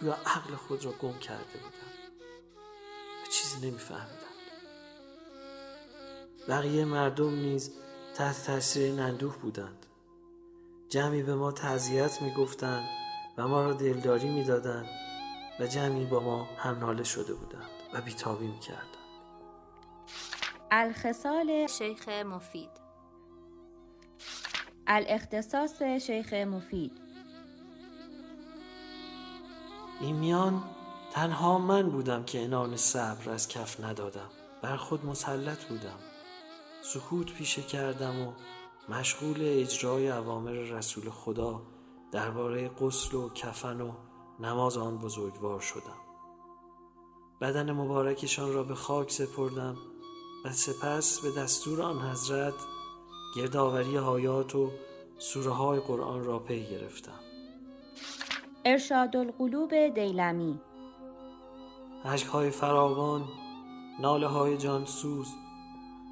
گویا 0.00 0.14
عقل 0.14 0.54
خود 0.54 0.84
را 0.84 0.92
گم 0.92 1.18
کرده 1.18 1.58
بودند. 1.58 2.20
و 3.22 3.30
چیزی 3.30 3.68
نمیفهمیدند. 3.68 4.16
بقیه 6.48 6.84
مردم 6.84 7.34
نیز 7.34 7.72
تحت 8.14 8.44
تاثیر 8.46 8.82
این 8.82 9.00
اندوه 9.00 9.36
بودند. 9.36 9.86
جمعی 10.88 11.22
به 11.22 11.34
ما 11.34 11.52
تعذیت 11.52 12.22
می‌گفتند 12.22 12.88
و 13.38 13.48
ما 13.48 13.62
را 13.62 13.72
دلداری 13.72 14.28
می‌دادند 14.28 14.88
و 15.60 15.66
جمعی 15.66 16.04
با 16.04 16.20
ما 16.20 16.44
همناله 16.44 17.04
شده 17.04 17.34
بودند 17.34 17.70
و 17.94 18.00
بیتابی 18.00 18.46
می‌کردند. 18.46 18.95
الخصال 20.70 21.66
شیخ 21.66 22.08
مفید. 22.08 22.70
الاختصاص 24.86 25.82
شیخ 25.82 26.32
مفید. 26.32 27.00
این 30.00 30.16
میان 30.16 30.64
تنها 31.12 31.58
من 31.58 31.90
بودم 31.90 32.24
که 32.24 32.44
انان 32.44 32.76
صبر 32.76 33.30
از 33.30 33.48
کف 33.48 33.80
ندادم. 33.80 34.30
بر 34.62 34.76
خود 34.76 35.06
مسلط 35.06 35.64
بودم. 35.64 35.98
سکوت 36.82 37.34
پیشه 37.34 37.62
کردم 37.62 38.20
و 38.20 38.32
مشغول 38.88 39.38
اجرای 39.40 40.08
اوامر 40.10 40.52
رسول 40.52 41.10
خدا 41.10 41.62
درباره 42.12 42.68
غسل 42.68 43.16
و 43.16 43.28
کفن 43.28 43.80
و 43.80 43.92
نماز 44.40 44.76
آن 44.76 44.98
بزرگوار 44.98 45.60
شدم. 45.60 46.00
بدن 47.40 47.72
مبارکشان 47.72 48.52
را 48.52 48.62
به 48.62 48.74
خاک 48.74 49.10
سپردم. 49.10 49.76
و 50.46 50.52
سپس 50.52 51.20
به 51.20 51.30
دستور 51.30 51.82
آن 51.82 52.00
حضرت 52.00 52.54
گردآوری 53.36 53.98
حیات 53.98 54.54
و 54.54 54.70
سوره 55.18 55.50
های 55.50 55.80
قرآن 55.80 56.24
را 56.24 56.38
پی 56.38 56.66
گرفتم. 56.66 57.20
ارشاد 58.64 59.16
القلوب 59.16 59.88
دیلمی. 59.88 60.60
عشق 62.04 62.28
های 62.28 62.50
فراوان 62.50 63.24
ناله 64.00 64.26
های 64.26 64.56
جانسوز 64.56 65.26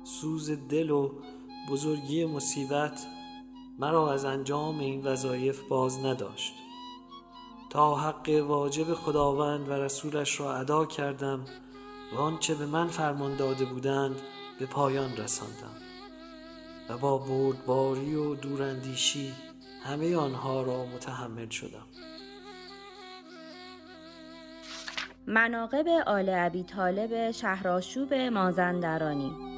سوز 0.05 0.51
دل 0.51 0.91
و 0.91 1.11
بزرگی 1.71 2.25
مصیبت 2.25 3.07
مرا 3.79 4.13
از 4.13 4.25
انجام 4.25 4.79
این 4.79 5.07
وظایف 5.07 5.61
باز 5.69 5.99
نداشت. 5.99 6.55
تا 7.71 7.95
حق 7.95 8.45
واجب 8.47 8.95
خداوند 8.95 9.69
و 9.69 9.73
رسولش 9.73 10.41
را 10.41 10.55
ادا 10.55 10.87
کردم 10.87 11.45
و 12.13 12.17
آنچه 12.17 12.55
به 12.55 12.67
من 12.67 12.89
فرمان 12.89 13.37
داده 13.37 13.65
بودند 13.65 14.21
به 14.59 14.67
پایان 14.67 15.17
رساندم. 15.17 15.77
و 16.89 16.99
با 16.99 17.19
بردباری 17.19 18.15
و 18.15 18.35
دوراندیشی 18.35 19.35
همه 19.85 20.17
آنها 20.17 20.63
را 20.63 20.85
متحمل 20.85 21.49
شدم. 21.49 21.87
مناقب 25.27 25.89
آل 26.07 26.29
ابی 26.29 26.65
طالب 26.65 27.31
شهرآشوب 27.31 28.15
مازندرانی 28.15 29.54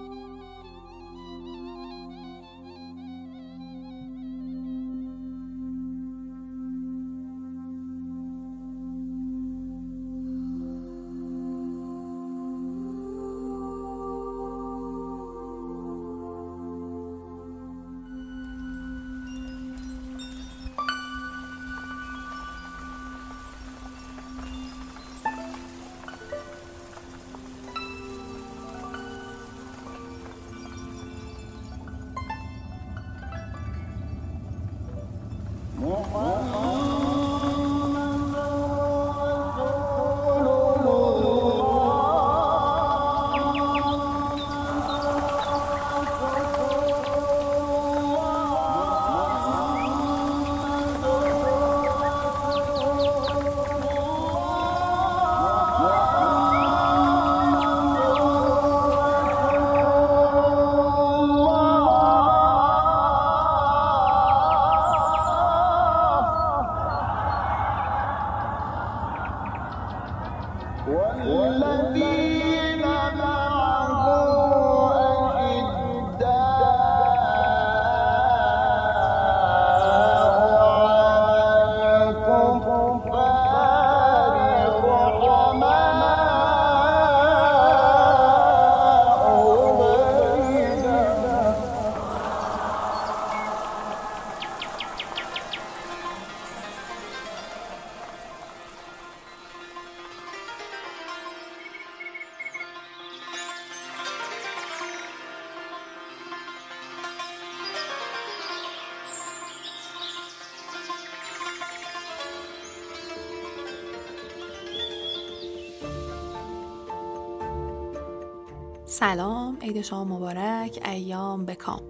عید 119.67 119.83
شما 119.83 120.05
مبارک 120.05 120.79
ایام 120.85 121.45
بکام 121.45 121.81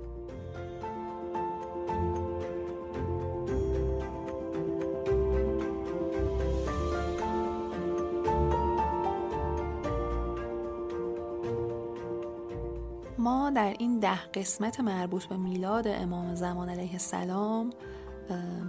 ما 13.19 13.51
در 13.51 13.75
این 13.79 14.01
ده 14.01 14.23
قسمت 14.35 14.81
مربوط 14.81 15.25
به 15.25 15.37
میلاد 15.37 15.89
امام 15.89 16.35
زمان 16.35 16.69
علیه 16.69 16.93
السلام 16.93 17.71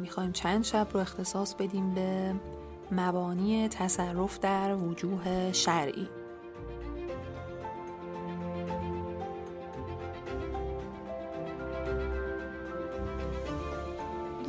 می‌خوایم 0.01 0.31
چند 0.31 0.63
شب 0.63 0.87
رو 0.93 0.99
اختصاص 0.99 1.55
بدیم 1.55 1.93
به 1.93 2.35
مبانی 2.91 3.69
تصرف 3.69 4.39
در 4.39 4.75
وجوه 4.75 5.51
شرعی. 5.51 6.07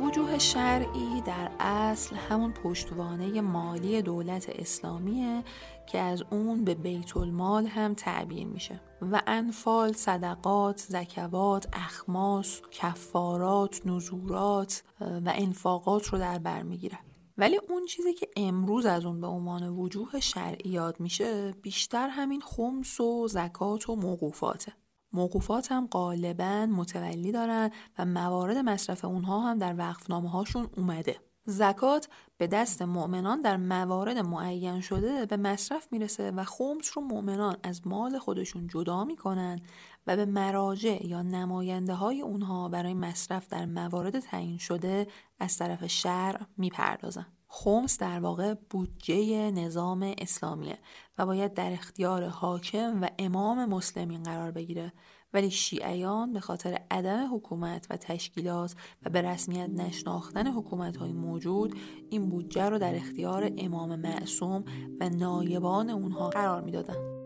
وجوه 0.09 0.37
شرعی 0.37 1.21
در 1.21 1.51
اصل 1.59 2.15
همون 2.15 2.53
پشتوانه 2.53 3.41
مالی 3.41 4.01
دولت 4.01 4.49
اسلامیه 4.49 5.43
که 5.87 5.99
از 5.99 6.23
اون 6.31 6.63
به 6.63 6.75
بیت 6.75 7.17
المال 7.17 7.65
هم 7.65 7.93
تعبیر 7.93 8.47
میشه. 8.47 8.81
و 9.01 9.21
انفال، 9.27 9.93
صدقات، 9.93 10.79
زکوات، 10.79 11.67
اخماس، 11.73 12.61
کفارات، 12.71 13.81
نزورات 13.85 14.83
و 15.01 15.33
انفاقات 15.35 16.05
رو 16.05 16.17
در 16.17 16.39
بر 16.39 16.61
می‌گیره. 16.61 16.99
ولی 17.37 17.59
اون 17.69 17.85
چیزی 17.85 18.13
که 18.13 18.27
امروز 18.37 18.85
از 18.85 19.05
اون 19.05 19.21
به 19.21 19.27
عنوان 19.27 19.69
وجوه 19.69 20.19
شرعی 20.19 20.69
یاد 20.69 20.99
میشه 20.99 21.51
بیشتر 21.61 22.07
همین 22.07 22.41
خمس 22.41 22.99
و 22.99 23.27
زکات 23.27 23.89
و 23.89 23.95
موقوفاته. 23.95 24.73
موقوفات 25.13 25.71
هم 25.71 25.87
غالبا 25.87 26.65
متولی 26.65 27.31
دارن 27.31 27.71
و 27.97 28.05
موارد 28.05 28.57
مصرف 28.57 29.05
اونها 29.05 29.39
هم 29.39 29.57
در 29.57 29.75
وقفنامه 29.77 30.29
هاشون 30.29 30.69
اومده. 30.77 31.19
زکات 31.45 32.09
به 32.37 32.47
دست 32.47 32.81
مؤمنان 32.81 33.41
در 33.41 33.57
موارد 33.57 34.17
معین 34.17 34.81
شده 34.81 35.25
به 35.25 35.37
مصرف 35.37 35.87
می‌رسه 35.91 36.31
و 36.31 36.43
خمس 36.43 36.91
رو 36.95 37.01
مؤمنان 37.01 37.57
از 37.63 37.87
مال 37.87 38.19
خودشون 38.19 38.67
جدا 38.67 39.03
می‌کنن 39.03 39.61
و 40.07 40.15
به 40.15 40.25
مراجع 40.25 41.05
یا 41.05 41.21
نماینده 41.21 41.93
های 41.93 42.21
اونها 42.21 42.69
برای 42.69 42.93
مصرف 42.93 43.47
در 43.47 43.65
موارد 43.65 44.19
تعیین 44.19 44.57
شده 44.57 45.07
از 45.39 45.57
طرف 45.57 45.87
شرع 45.87 46.45
می‌پردازن. 46.57 47.38
خمس 47.51 47.97
در 47.97 48.19
واقع 48.19 48.53
بودجه 48.69 49.51
نظام 49.51 50.13
اسلامیه 50.17 50.77
و 51.17 51.25
باید 51.25 51.53
در 51.53 51.71
اختیار 51.71 52.23
حاکم 52.23 53.01
و 53.01 53.09
امام 53.19 53.65
مسلمین 53.65 54.23
قرار 54.23 54.51
بگیره. 54.51 54.93
ولی 55.33 55.51
شیعیان 55.51 56.33
به 56.33 56.39
خاطر 56.39 56.81
عدم 56.91 57.35
حکومت 57.35 57.87
و 57.89 57.97
تشکیلات 57.97 58.75
و 59.05 59.09
به 59.09 59.21
رسمیت 59.21 59.69
نشناختن 59.69 60.47
حکومت 60.47 60.97
های 60.97 61.11
موجود 61.11 61.75
این 62.09 62.29
بودجه 62.29 62.69
رو 62.69 62.79
در 62.79 62.95
اختیار 62.95 63.51
امام 63.57 63.95
معصوم 63.95 64.65
و 64.99 65.09
نایبان 65.09 65.89
اونها 65.89 66.29
قرار 66.29 66.61
می‌دادن. 66.61 67.18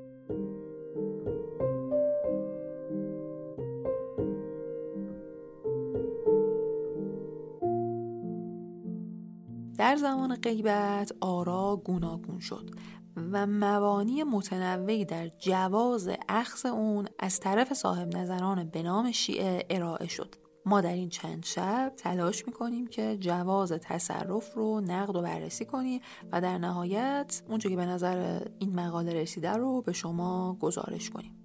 در 9.77 9.95
زمان 9.95 10.35
غیبت 10.35 11.11
آرا 11.21 11.81
گوناگون 11.85 12.39
شد 12.39 12.69
و 13.31 13.45
مبانی 13.49 14.23
متنوعی 14.23 15.05
در 15.05 15.27
جواز 15.27 16.09
اخذ 16.29 16.65
اون 16.65 17.07
از 17.19 17.39
طرف 17.39 17.73
صاحب 17.73 18.17
نظران 18.17 18.63
به 18.63 18.83
نام 18.83 19.11
شیعه 19.11 19.65
ارائه 19.69 20.07
شد. 20.07 20.35
ما 20.65 20.81
در 20.81 20.93
این 20.93 21.09
چند 21.09 21.45
شب 21.45 21.93
تلاش 21.97 22.47
می‌کنیم 22.47 22.87
که 22.87 23.17
جواز 23.19 23.71
تصرف 23.71 24.53
رو 24.53 24.81
نقد 24.81 25.15
و 25.15 25.21
بررسی 25.21 25.65
کنیم 25.65 26.01
و 26.31 26.41
در 26.41 26.57
نهایت 26.57 27.41
اونچه 27.49 27.69
که 27.69 27.75
به 27.75 27.85
نظر 27.85 28.47
این 28.59 28.75
مقاله 28.75 29.13
رسیده 29.13 29.51
رو 29.51 29.81
به 29.81 29.93
شما 29.93 30.57
گزارش 30.59 31.09
کنیم. 31.09 31.42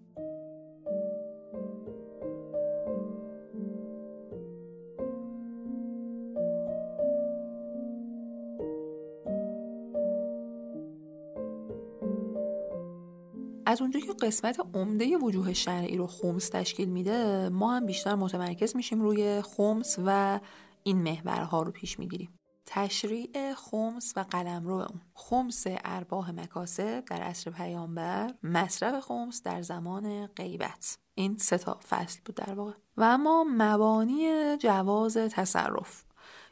از 13.78 13.82
اونجا 13.82 14.00
که 14.00 14.12
قسمت 14.12 14.60
عمده 14.74 15.16
وجوه 15.16 15.52
شرعی 15.52 15.96
رو 15.96 16.06
خمس 16.06 16.48
تشکیل 16.48 16.88
میده 16.88 17.48
ما 17.48 17.76
هم 17.76 17.86
بیشتر 17.86 18.14
متمرکز 18.14 18.76
میشیم 18.76 19.00
روی 19.00 19.42
خمس 19.42 19.98
و 20.06 20.40
این 20.82 21.02
محورها 21.02 21.62
رو 21.62 21.70
پیش 21.72 21.98
می‌گیریم. 21.98 22.38
تشریع 22.66 23.54
خمس 23.54 24.12
و 24.16 24.20
قلمرو 24.30 24.74
اون. 24.74 25.00
خمس 25.14 25.64
ارباح 25.84 26.30
مکاسب 26.30 27.04
در 27.04 27.22
عصر 27.22 27.50
پیامبر 27.50 28.34
مصرف 28.42 29.00
خمس 29.04 29.42
در 29.42 29.62
زمان 29.62 30.26
غیبت. 30.26 30.98
این 31.14 31.36
سه 31.36 31.58
تا 31.58 31.80
فصل 31.88 32.20
بود 32.24 32.34
در 32.34 32.54
واقع. 32.54 32.72
و 32.96 33.02
اما 33.02 33.44
مبانی 33.48 34.56
جواز 34.56 35.16
تصرف. 35.16 36.04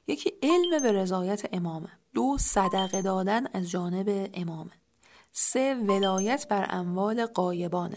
یکی 0.06 0.32
علم 0.42 0.82
به 0.82 0.92
رضایت 0.92 1.48
امامه. 1.52 1.88
دو 2.14 2.36
صدقه 2.40 3.02
دادن 3.02 3.46
از 3.46 3.70
جانب 3.70 4.30
امامه. 4.34 4.72
سه 5.38 5.74
ولایت 5.88 6.46
بر 6.50 6.66
اموال 6.70 7.26
قایبانه 7.26 7.96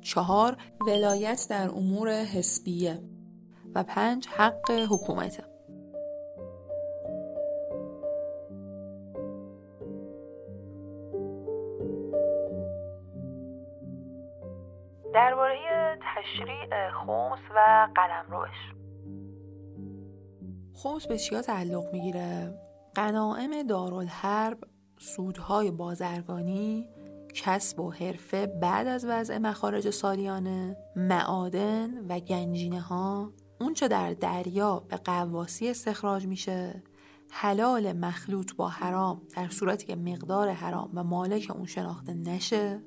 چهار 0.00 0.56
ولایت 0.86 1.46
در 1.50 1.68
امور 1.68 2.08
حسبیه. 2.10 3.02
و 3.74 3.84
پنج 3.84 4.28
حق 4.28 4.70
حکومته. 4.70 5.44
درباره 15.14 15.98
تشریع 16.16 16.90
خمس 16.90 17.40
و 17.56 17.88
قلمروش 17.94 18.74
خمس 20.74 21.06
به 21.06 21.18
چیا 21.18 21.42
تعلق 21.42 21.92
می‌گیره؟ 21.92 22.54
قناعم 22.94 23.62
دارالحرب 23.62 24.58
سودهای 25.00 25.70
بازرگانی 25.70 26.88
کسب 27.34 27.80
و 27.80 27.90
حرفه 27.90 28.46
بعد 28.46 28.86
از 28.86 29.04
وضع 29.08 29.38
مخارج 29.38 29.90
سالیانه 29.90 30.76
معادن 30.96 32.06
و 32.08 32.20
گنجینه 32.20 32.80
ها 32.80 33.32
اونچه 33.60 33.88
در 33.88 34.12
دریا 34.12 34.80
به 34.88 34.96
قواسی 34.96 35.68
استخراج 35.68 36.26
میشه 36.26 36.82
حلال 37.30 37.92
مخلوط 37.92 38.54
با 38.56 38.68
حرام 38.68 39.22
در 39.36 39.48
صورتی 39.48 39.86
که 39.86 39.96
مقدار 39.96 40.48
حرام 40.48 40.90
و 40.94 41.04
مالک 41.04 41.50
اون 41.56 41.66
شناخته 41.66 42.14
نشه. 42.14 42.82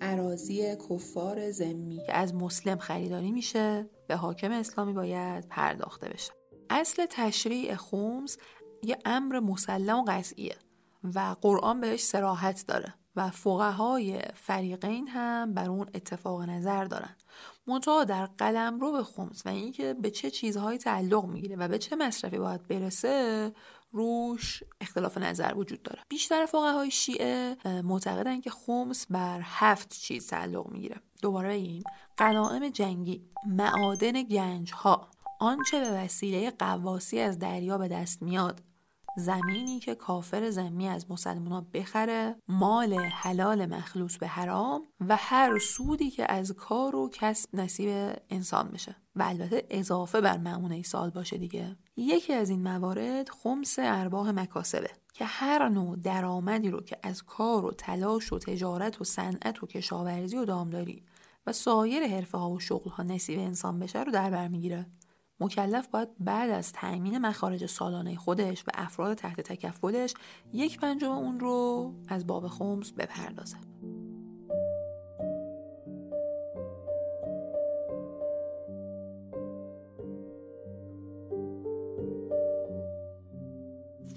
عراضی 0.00 0.76
کفار 0.76 1.50
زمی 1.50 1.96
که 2.06 2.16
از 2.16 2.34
مسلم 2.34 2.78
خریداری 2.78 3.32
میشه 3.32 3.90
به 4.08 4.16
حاکم 4.16 4.52
اسلامی 4.52 4.92
باید 4.92 5.48
پرداخته 5.48 6.08
بشه. 6.08 6.32
اصل 6.70 7.06
تشریع 7.10 7.74
خمس 7.74 8.38
یه 8.82 8.98
امر 9.04 9.40
مسلم 9.40 9.98
و 9.98 10.04
قطعیه. 10.08 10.56
و 11.14 11.36
قرآن 11.40 11.80
بهش 11.80 12.02
سراحت 12.02 12.64
داره 12.66 12.94
و 13.16 13.30
فقهای 13.30 14.20
فریقین 14.34 15.08
هم 15.08 15.54
بر 15.54 15.70
اون 15.70 15.86
اتفاق 15.94 16.42
نظر 16.42 16.84
دارن. 16.84 17.16
منتها 17.66 18.04
در 18.04 18.26
قلم 18.26 18.80
رو 18.80 18.92
به 18.92 19.04
خمس 19.04 19.46
و 19.46 19.48
اینکه 19.48 19.94
به 19.94 20.10
چه 20.10 20.30
چیزهایی 20.30 20.78
تعلق 20.78 21.24
می‌گیره 21.24 21.56
و 21.56 21.68
به 21.68 21.78
چه 21.78 21.96
مصرفی 21.96 22.38
باید 22.38 22.68
برسه 22.68 23.52
روش 23.92 24.62
اختلاف 24.80 25.18
نظر 25.18 25.54
وجود 25.56 25.82
داره. 25.82 26.02
بیشتر 26.08 26.46
فقهای 26.46 26.90
شیعه 26.90 27.56
معتقدن 27.64 28.40
که 28.40 28.50
خمس 28.50 29.06
بر 29.10 29.40
هفت 29.44 29.92
چیز 29.92 30.26
تعلق 30.26 30.68
می‌گیره. 30.68 30.96
دوباره 31.22 31.48
بگیم 31.48 31.82
قناعم 32.16 32.68
جنگی 32.68 33.22
معادن 33.46 34.22
گنج 34.22 34.72
ها 34.72 35.08
آنچه 35.40 35.80
به 35.80 35.90
وسیله 35.90 36.50
قواسی 36.50 37.20
از 37.20 37.38
دریا 37.38 37.78
به 37.78 37.88
دست 37.88 38.22
میاد. 38.22 38.60
زمینی 39.16 39.80
که 39.80 39.94
کافر 39.94 40.50
زمی 40.50 40.88
از 40.88 41.10
مسلمان 41.10 41.66
بخره 41.74 42.36
مال 42.48 42.94
حلال 42.94 43.66
مخلوط 43.66 44.16
به 44.16 44.26
حرام 44.26 44.82
و 45.08 45.16
هر 45.16 45.58
سودی 45.58 46.10
که 46.10 46.32
از 46.32 46.52
کار 46.52 46.96
و 46.96 47.10
کسب 47.12 47.56
نصیب 47.56 48.16
انسان 48.30 48.68
بشه. 48.68 48.96
و 49.16 49.22
البته 49.22 49.66
اضافه 49.70 50.20
بر 50.20 50.38
معمونه 50.38 50.82
سال 50.82 51.10
باشه 51.10 51.38
دیگه. 51.38 51.76
یکی 51.96 52.32
از 52.32 52.50
این 52.50 52.62
موارد 52.62 53.28
خمس 53.28 53.76
ارباح 53.78 54.30
مکاسبه 54.30 54.90
که 55.12 55.24
هر 55.24 55.68
نوع 55.68 55.96
درآمدی 55.96 56.70
رو 56.70 56.80
که 56.80 56.98
از 57.02 57.22
کار 57.22 57.64
و 57.64 57.70
تلاش 57.70 58.32
و 58.32 58.38
تجارت 58.38 59.00
و 59.00 59.04
صنعت 59.04 59.62
و 59.62 59.66
کشاورزی 59.66 60.36
و 60.36 60.44
دامداری 60.44 61.02
و 61.46 61.52
سایر 61.52 62.06
حرفه 62.06 62.38
ها 62.38 62.50
و 62.50 62.60
شغل 62.60 62.90
ها 62.90 63.02
نصیب 63.02 63.38
انسان 63.38 63.78
بشه 63.78 64.02
رو 64.02 64.12
در 64.12 64.30
بر 64.30 64.48
می‌گیره. 64.48 64.86
مکلف 65.40 65.88
باید 65.88 66.08
بعد 66.20 66.50
از 66.50 66.72
تأمین 66.72 67.18
مخارج 67.18 67.66
سالانه 67.66 68.16
خودش 68.16 68.64
و 68.66 68.70
افراد 68.74 69.16
تحت 69.16 69.40
تکفلش 69.40 70.14
یک 70.52 70.80
پنجم 70.80 71.10
اون 71.10 71.40
رو 71.40 71.92
از 72.08 72.26
باب 72.26 72.48
خمس 72.48 72.92
بپردازه. 72.92 73.56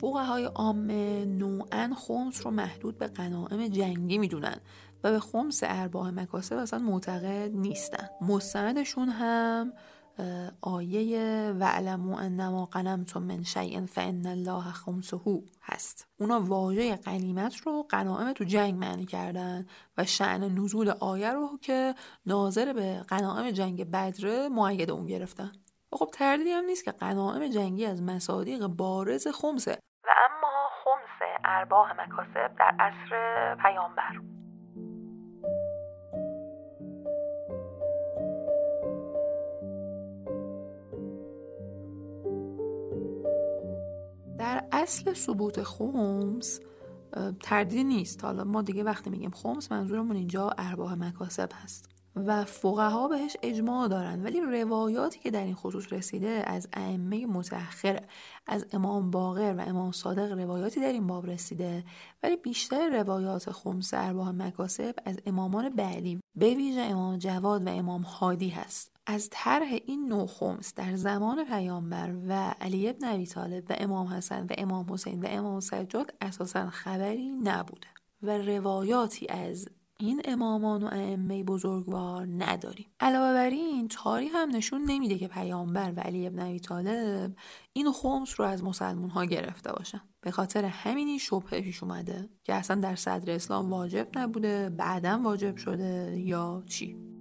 های 0.03 0.43
عامه 0.43 1.25
نوعا 1.25 1.93
خمس 1.97 2.45
رو 2.45 2.51
محدود 2.51 2.97
به 2.97 3.07
قناعم 3.07 3.67
جنگی 3.67 4.17
می‌دونن 4.17 4.57
و 5.03 5.11
به 5.11 5.19
خمس 5.19 5.59
ارباح 5.63 6.09
مکاسب 6.09 6.55
اصلا 6.55 6.79
معتقد 6.79 7.51
نیستن. 7.53 8.09
مستندشون 8.21 9.09
هم 9.09 9.73
آیه 10.61 11.53
وعلمو 11.59 12.15
انما 12.15 12.65
قنمتم 12.65 13.23
من 13.23 13.43
شیء 13.43 13.85
فان 13.85 14.25
الله 14.25 14.71
خمسه 14.71 15.19
هست. 15.63 16.07
اونا 16.19 16.41
واژه 16.41 16.95
قنیمت 16.95 17.55
رو 17.55 17.83
قنائم 17.89 18.33
تو 18.33 18.43
جنگ 18.43 18.75
معنی 18.75 19.05
کردن 19.05 19.65
و 19.97 20.05
شعن 20.05 20.43
نزول 20.43 20.89
آیه 20.89 21.31
رو 21.31 21.57
که 21.61 21.95
ناظر 22.25 22.73
به 22.73 23.05
قنائم 23.07 23.51
جنگ 23.51 23.91
بدره 23.91 24.49
معید 24.49 24.91
اون 24.91 25.05
گرفتن. 25.05 25.51
و 25.91 25.97
خب 25.97 26.09
تردیدی 26.13 26.51
هم 26.51 26.65
نیست 26.65 26.85
که 26.85 26.91
قنائم 26.91 27.47
جنگی 27.47 27.85
از 27.85 28.03
مصادیق 28.03 28.67
بارز 28.67 29.27
خمسه. 29.27 29.79
و 30.03 30.09
اما 30.29 30.69
خمس 30.83 31.27
ارباح 31.45 31.93
مکاسب 31.93 32.55
در 32.59 32.75
عصر 32.79 33.55
پیامبر. 33.55 34.36
در 44.47 44.63
اصل 44.71 45.13
ثبوت 45.13 45.63
خمس 45.63 46.59
تردیدی 47.39 47.83
نیست. 47.83 48.23
حالا 48.23 48.43
ما 48.43 48.61
دیگه 48.61 48.83
وقتی 48.83 49.09
میگیم 49.09 49.31
خمس 49.31 49.71
منظورمون 49.71 50.15
اینجا 50.15 50.49
ارباح 50.57 50.93
مکاسب 50.93 51.49
هست. 51.53 51.89
و 52.25 52.45
فقها 52.45 53.07
بهش 53.07 53.37
اجماع 53.43 53.87
دارن. 53.87 54.23
ولی 54.23 54.41
روایاتی 54.41 55.19
که 55.19 55.31
در 55.31 55.43
این 55.43 55.55
خصوص 55.55 55.93
رسیده 55.93 56.43
از 56.45 56.67
ائمه 56.73 57.25
متأخر 57.25 58.03
از 58.47 58.65
امام 58.73 59.11
باقر 59.11 59.55
و 59.57 59.61
امام 59.61 59.91
صادق 59.91 60.31
روایاتی 60.31 60.79
در 60.79 60.91
این 60.91 61.07
باب 61.07 61.25
رسیده. 61.25 61.83
ولی 62.23 62.35
بیشتر 62.35 62.99
روایات 63.03 63.51
خمس 63.51 63.93
ارباح 63.93 64.31
مکاسب 64.31 64.95
از 65.05 65.17
امامان 65.25 65.69
بعدی. 65.69 66.19
به 66.35 66.53
ویژه 66.53 66.81
امام 66.81 67.17
جواد 67.17 67.67
و 67.67 67.69
امام 67.69 68.01
هادی 68.01 68.49
هست. 68.49 68.91
از 69.05 69.27
طرح 69.31 69.77
این 69.85 70.05
نوع 70.05 70.27
خمس 70.27 70.73
در 70.75 70.95
زمان 70.95 71.45
پیامبر 71.45 72.15
و 72.27 72.55
علی 72.61 72.89
ابن 72.89 73.07
ابی 73.07 73.25
طالب 73.25 73.63
و 73.69 73.75
امام 73.77 74.07
حسن 74.07 74.43
و 74.43 74.53
امام 74.57 74.93
حسین 74.93 75.19
و 75.19 75.27
امام 75.29 75.59
سجاد 75.59 76.13
اساسا 76.21 76.69
خبری 76.69 77.29
نبوده. 77.29 77.87
و 78.21 78.37
روایاتی 78.37 79.27
از 79.27 79.67
این 79.99 80.21
امامان 80.25 80.83
و 80.83 80.87
ائمه 80.87 81.43
بزرگوار 81.43 82.27
نداریم. 82.37 82.85
علاوه 82.99 83.33
بر 83.33 83.49
این 83.49 83.87
تاریخ 83.87 84.31
هم 84.35 84.49
نشون 84.49 84.81
نمیده 84.81 85.17
که 85.17 85.27
پیامبر 85.27 85.93
و 85.95 85.99
علی 85.99 86.27
ابن 86.27 86.39
ابی 86.39 86.59
طالب 86.59 87.35
این 87.73 87.91
خمس 87.91 88.39
رو 88.39 88.45
از 88.45 88.63
مسلمون 88.63 89.09
ها 89.09 89.25
گرفته 89.25 89.71
باشن. 89.71 90.01
به 90.21 90.31
خاطر 90.31 90.65
همینی 90.65 91.19
شبهه 91.19 91.61
پیش 91.61 91.83
اومده 91.83 92.29
که 92.43 92.53
اصلا 92.53 92.81
در 92.81 92.95
صدر 92.95 93.35
اسلام 93.35 93.69
واجب 93.69 94.07
نبوده 94.15 94.69
بعدا 94.69 95.21
واجب 95.23 95.57
شده 95.57 96.19
یا 96.19 96.63
چی؟ 96.65 97.16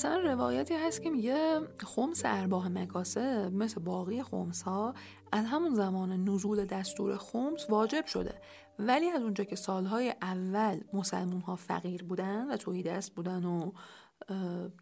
مثلا 0.00 0.18
روایتی 0.18 0.74
هست 0.74 1.02
که 1.02 1.10
میگه 1.10 1.60
خمس 1.78 2.22
ارباح 2.24 2.68
مکاسب 2.68 3.50
مثل 3.52 3.80
باقی 3.80 4.22
خمس 4.22 4.62
ها 4.62 4.94
از 5.32 5.44
همون 5.44 5.74
زمان 5.74 6.24
نزول 6.28 6.64
دستور 6.64 7.16
خمس 7.16 7.70
واجب 7.70 8.06
شده. 8.06 8.40
ولی 8.78 9.10
از 9.10 9.22
اونجا 9.22 9.44
که 9.44 9.56
سالهای 9.56 10.14
اول 10.22 10.80
مسلمون 10.92 11.40
ها 11.40 11.56
فقیر 11.56 12.04
بودن 12.04 12.50
و 12.50 12.56
توی 12.56 12.82
دست 12.82 13.14
بودن 13.14 13.44
و 13.44 13.72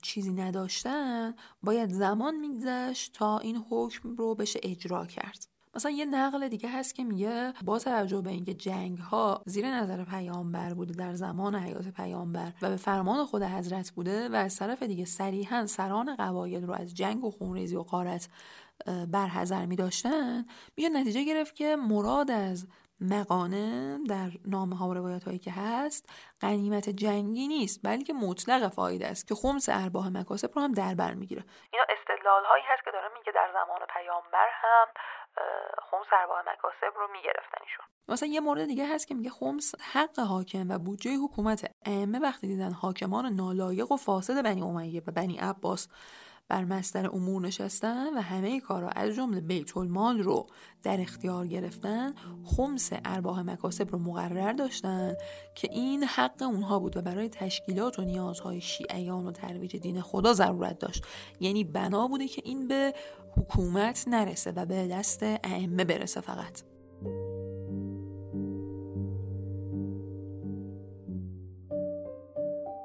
چیزی 0.02 0.33
نداشتن 0.33 1.35
باید 1.62 1.90
زمان 1.90 2.37
میگذشت 2.37 3.14
تا 3.14 3.38
این 3.38 3.64
حکم 3.70 4.16
رو 4.16 4.35
بشه 4.35 4.61
اجرا 4.62 5.07
کرد. 5.07 5.57
مثلا 5.74 5.90
یه 5.90 6.04
نقل 6.04 6.48
دیگه 6.48 6.68
هست 6.68 6.94
که 6.94 7.04
میگه 7.04 7.52
با 7.64 7.78
توجه 7.78 8.20
به 8.20 8.31
اینکه 8.31 8.54
جنگ 8.54 8.98
ها 8.98 9.42
زیر 9.46 9.70
نظر 9.70 10.04
پیامبر 10.04 10.74
بوده 10.74 10.94
در 10.94 11.14
زمان 11.14 11.54
حیات 11.54 11.88
پیامبر 11.88 12.52
و 12.62 12.68
به 12.68 12.76
فرمان 12.76 13.24
خود 13.24 13.42
حضرت 13.42 13.90
بوده 13.90 14.28
و 14.28 14.35
از 14.35 14.57
طرف 14.57 14.83
دیگه 14.83 15.04
صریحا 15.04 15.66
سران 15.66 16.16
قبایل 16.16 16.66
رو 16.66 16.72
از 16.72 16.94
جنگ 16.94 17.24
و 17.24 17.31
خونریزی 17.31 17.76
و 17.76 17.83
قارت 17.83 18.28
برحضر 19.11 19.66
می 19.66 19.76
داشتن 19.76 20.44
میشه 20.76 20.88
نتیجه 20.88 21.24
گرفت 21.24 21.57
که 21.57 21.76
مراد 21.76 22.31
از 22.31 22.66
مقانم 23.00 24.04
در 24.04 24.30
نامه 24.46 24.76
ها 24.76 24.88
و 24.88 24.94
روایت 24.94 25.24
هایی 25.24 25.38
که 25.38 25.52
هست 25.52 26.11
قنیمت 26.40 26.88
جنگی 26.88 27.48
نیست 27.48 27.80
بلکه 27.84 28.12
مطلق 28.12 28.68
فایده 28.68 29.06
است 29.06 29.28
که 29.28 29.34
خمس 29.34 29.68
ارباح 29.68 30.08
مکاسب 30.08 30.50
رو 30.54 30.62
هم 30.62 30.72
در 30.72 30.94
بر 30.94 31.14
می‌گیره. 31.14 31.44
اینا 31.72 31.84
استدلال 31.88 32.44
هایی 32.44 32.64
هست 32.68 32.84
که 32.84 32.90
داره 32.90 33.08
میگه 33.18 33.32
در 33.34 33.48
زمان 33.52 33.80
پیامبر 33.94 34.48
هم 34.62 34.87
خمس 35.90 36.06
ارباح 36.12 36.40
مکاسب 36.40 36.96
رو 36.96 37.08
می‌گرفتن 37.12 37.58
ایشون. 37.61 37.84
مثلا 38.08 38.28
یه 38.28 38.40
مورد 38.40 38.66
دیگه 38.66 38.87
هست 38.94 39.08
که 39.08 39.14
میگه 39.14 39.30
خمس 39.30 39.74
حق 39.92 40.18
حاکم 40.18 40.68
و 40.68 40.78
بودجه 40.78 41.16
حکومت 41.16 41.70
ائمه 41.87 42.18
وقتی 42.18 42.46
دیدن 42.46 42.72
حاکمان 42.72 43.26
نالایق 43.26 43.92
و 43.92 43.96
فاسد 43.96 44.44
بنی 44.44 44.62
امیه 44.62 45.02
و 45.06 45.12
بنی 45.12 45.38
عباس 45.38 45.88
بر 46.48 46.64
مستر 46.64 47.11
امور 47.11 47.42
نشستن 47.42 48.14
و 48.14 48.20
همه 48.20 48.61
کارا 48.61 48.88
از 48.88 49.14
جمله 49.14 49.40
بیت 49.40 49.76
المال 49.76 50.18
رو 50.18 50.46
در 50.82 51.00
اختیار 51.00 51.46
گرفتن 51.46 52.14
خمس 52.44 52.90
ارباح 53.04 53.40
مکاسب 53.40 53.90
رو 53.92 53.98
مقرر 53.98 54.52
داشتن 54.52 55.14
که 55.54 55.68
این 55.72 56.04
حق 56.04 56.42
اونها 56.42 56.78
بود 56.78 56.96
و 56.96 57.02
برای 57.02 57.28
تشکیلات 57.28 57.98
و 57.98 58.02
نیازهای 58.02 58.61
شیعیان 58.61 59.26
و 59.26 59.32
ترویج 59.32 59.76
دین 59.76 60.00
خدا 60.00 60.32
ضرورت 60.32 60.78
داشت. 60.78 61.04
یعنی 61.40 61.64
بنا 61.64 62.08
بوده 62.08 62.28
که 62.28 62.42
این 62.44 62.68
به 62.68 62.94
حکومت 63.37 64.04
نرسه 64.08 64.52
و 64.52 64.66
به 64.66 64.88
دست 64.88 65.22
ائمه 65.22 65.84
برسه 65.84 66.20
فقط. 66.20 66.62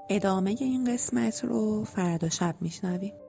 ادامه 0.10 0.56
این 0.60 0.93
قسمت 0.93 1.43
رو 1.43 1.84
فردا 1.84 2.30
شب 2.30 2.56
میشنویم. 2.62 3.22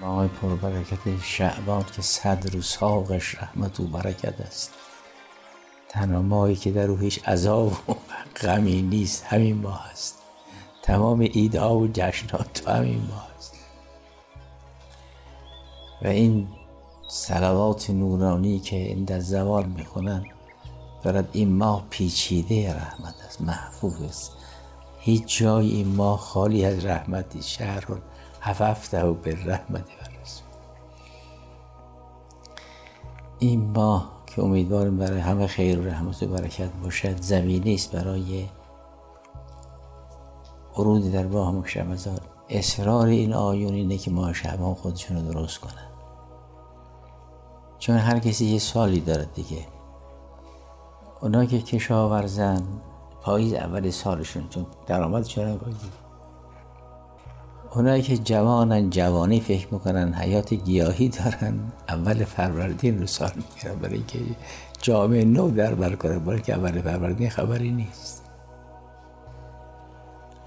برکت 0.00 1.22
شعبان 1.22 1.84
که 1.96 2.02
صدر 2.02 2.56
و 2.56 2.62
ساقش 2.62 3.34
رحمت 3.34 3.80
و 3.80 3.86
برکت 3.86 4.40
است. 4.40 4.72
تنها 5.88 6.22
ماهی 6.22 6.56
که 6.56 6.70
در 6.70 6.86
او 6.90 6.96
هیچ 6.96 7.28
عذاب 7.28 7.66
و 7.66 7.94
غمی 8.42 8.82
نیست 8.82 9.24
همین 9.24 9.56
ماه 9.56 9.88
است. 9.90 10.18
تمام 10.82 11.20
ایدها 11.20 11.76
و 11.76 11.88
جشنات 11.88 12.52
تو 12.52 12.70
همین 12.70 13.02
ماه 13.10 13.28
است. 13.38 13.54
و 16.02 16.06
این 16.06 16.48
سلوات 17.10 17.90
نورانی 17.90 18.58
که 18.58 18.76
این 18.76 19.04
در 19.04 19.20
زوال 19.20 19.66
می‌خونن 19.66 20.24
دارد 21.02 21.28
این 21.32 21.52
ماه 21.52 21.86
پیچیده 21.90 22.74
رحمت 22.74 23.14
است 23.26 23.40
محفوظ 23.40 24.02
است. 24.02 24.32
هیچ 24.98 25.38
جای 25.38 25.70
این 25.70 25.94
ماه 25.94 26.18
خالی 26.18 26.64
از 26.64 26.84
رحمتی 26.84 27.42
شهر 27.42 27.84
هففته 28.48 29.04
و 29.04 29.14
به 29.14 29.44
رحمتی 29.44 29.92
این 33.38 33.70
ماه 33.70 34.22
که 34.26 34.42
امیدوارم 34.42 34.98
برای 34.98 35.20
همه 35.20 35.46
خیر 35.46 35.80
و 35.80 35.84
رحمت 35.84 36.22
و 36.22 36.26
برکت 36.26 36.70
باشد 36.82 37.22
زمینی 37.22 37.74
است 37.74 37.92
برای 37.92 38.46
ورود 40.78 41.12
در 41.12 41.26
ماه 41.26 41.52
مکشمزار 41.52 42.20
اصرار 42.48 43.06
این 43.06 43.34
آیون 43.34 43.74
اینه 43.74 43.98
که 43.98 44.10
ماه 44.10 44.32
شعبان 44.32 44.74
خودشون 44.74 45.16
رو 45.16 45.32
درست 45.32 45.58
کنن. 45.58 45.88
چون 47.78 47.96
هر 47.96 48.18
کسی 48.18 48.44
یه 48.44 48.58
سالی 48.58 49.00
دارد 49.00 49.34
دیگه. 49.34 49.66
اونا 51.20 51.44
که 51.44 51.58
کشاورزن 51.58 52.62
پاییز 53.20 53.54
اول 53.54 53.90
سالشون 53.90 54.48
چون 54.48 54.66
درآمدشون 54.86 55.48
هم 55.48 55.58
اونایی 57.74 58.02
که 58.02 58.18
جوانن 58.18 58.90
جوانی 58.90 59.40
فکر 59.40 59.74
می‌کنن 59.74 60.14
حیات 60.14 60.54
گیاهی 60.54 61.08
دارن. 61.08 61.54
اول 61.88 62.24
فروردین 62.24 63.00
رو 63.00 63.06
سال 63.06 63.30
می‌گیرن 63.36 63.74
برای 63.74 63.94
اینکه 63.94 64.18
جامعه 64.82 65.24
نو 65.24 65.50
در 65.50 65.74
بر 65.74 65.94
کنه 65.94 66.18
برای 66.18 66.40
که 66.40 66.54
اول 66.54 66.80
فروردین 66.80 67.30
خبری 67.30 67.70
نیست. 67.70 68.24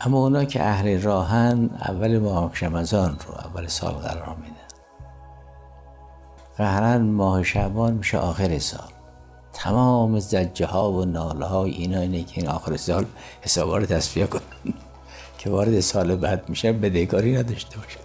اما 0.01 0.17
اونا 0.17 0.45
که 0.45 0.63
اهل 0.63 1.01
راهن 1.01 1.69
اول 1.85 2.19
ماه 2.19 2.51
شمزان 2.53 3.17
رو 3.27 3.33
اول 3.33 3.67
سال 3.67 3.93
قرار 3.93 4.35
میدن 4.35 4.55
قهرن 6.57 7.01
ماه 7.01 7.43
شعبان 7.43 7.93
میشه 7.93 8.17
آخر 8.17 8.59
سال. 8.59 8.89
تمام 9.53 10.19
زجه 10.19 10.65
ها 10.65 10.91
و 10.91 11.05
ناله 11.05 11.45
های 11.45 11.71
اینا 11.71 11.99
اینه 11.99 12.23
که 12.23 12.41
این 12.41 12.49
آخر 12.49 12.77
سال 12.77 13.05
حسابا 13.41 13.77
رو 13.77 13.85
تصفیه 13.85 14.27
کنن. 14.27 14.73
که 15.43 15.49
وارد 15.49 15.79
سال 15.79 16.15
بعد 16.15 16.49
میشه 16.49 16.73
بدهکاری 16.73 17.37
نداشته 17.37 17.77
باشه 17.77 17.97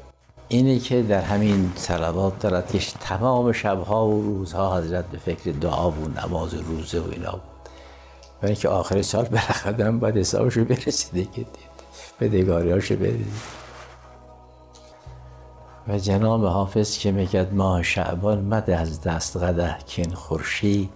اینه 0.49 0.79
که 0.79 1.03
در 1.03 1.21
همین 1.21 1.73
صلوات 1.75 2.39
دارد 2.39 2.73
که 2.73 2.79
تمام 3.01 3.53
شبها 3.53 4.09
و 4.09 4.23
روزها 4.23 4.79
حضرت 4.79 5.05
به 5.05 5.19
فکر 5.19 5.51
دعا 5.51 5.91
و 5.91 6.09
نماز 6.09 6.55
و 6.55 6.63
روزه 6.63 7.01
و 7.01 7.11
اینا 7.11 7.31
بود. 7.31 7.41
و 8.43 8.47
اینکه 8.47 8.69
آخر 8.69 9.03
سال 9.03 9.25
بالاخره 9.25 9.91
باید 9.91 10.17
حسابشو 10.17 10.65
برسیده 10.65 11.25
که 11.25 11.47
بدهکاری 12.21 12.71
هاشو 12.71 12.97
بدید 12.97 13.33
و 15.89 15.99
جناب 15.99 16.45
حافظ 16.45 16.99
که 16.99 17.13
میگد 17.13 17.55
ماه 17.55 17.83
شعبان 17.83 18.41
مده 18.41 18.77
از 18.77 19.01
دست 19.01 19.37
قده 19.37 19.77
کن 19.89 20.15
خورشید 20.15 20.91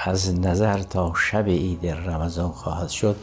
از 0.00 0.40
نظر 0.40 0.82
تا 0.82 1.12
شب 1.30 1.48
عید 1.48 1.86
رمضان 1.86 2.50
خواهد 2.50 2.88
شد 2.88 3.16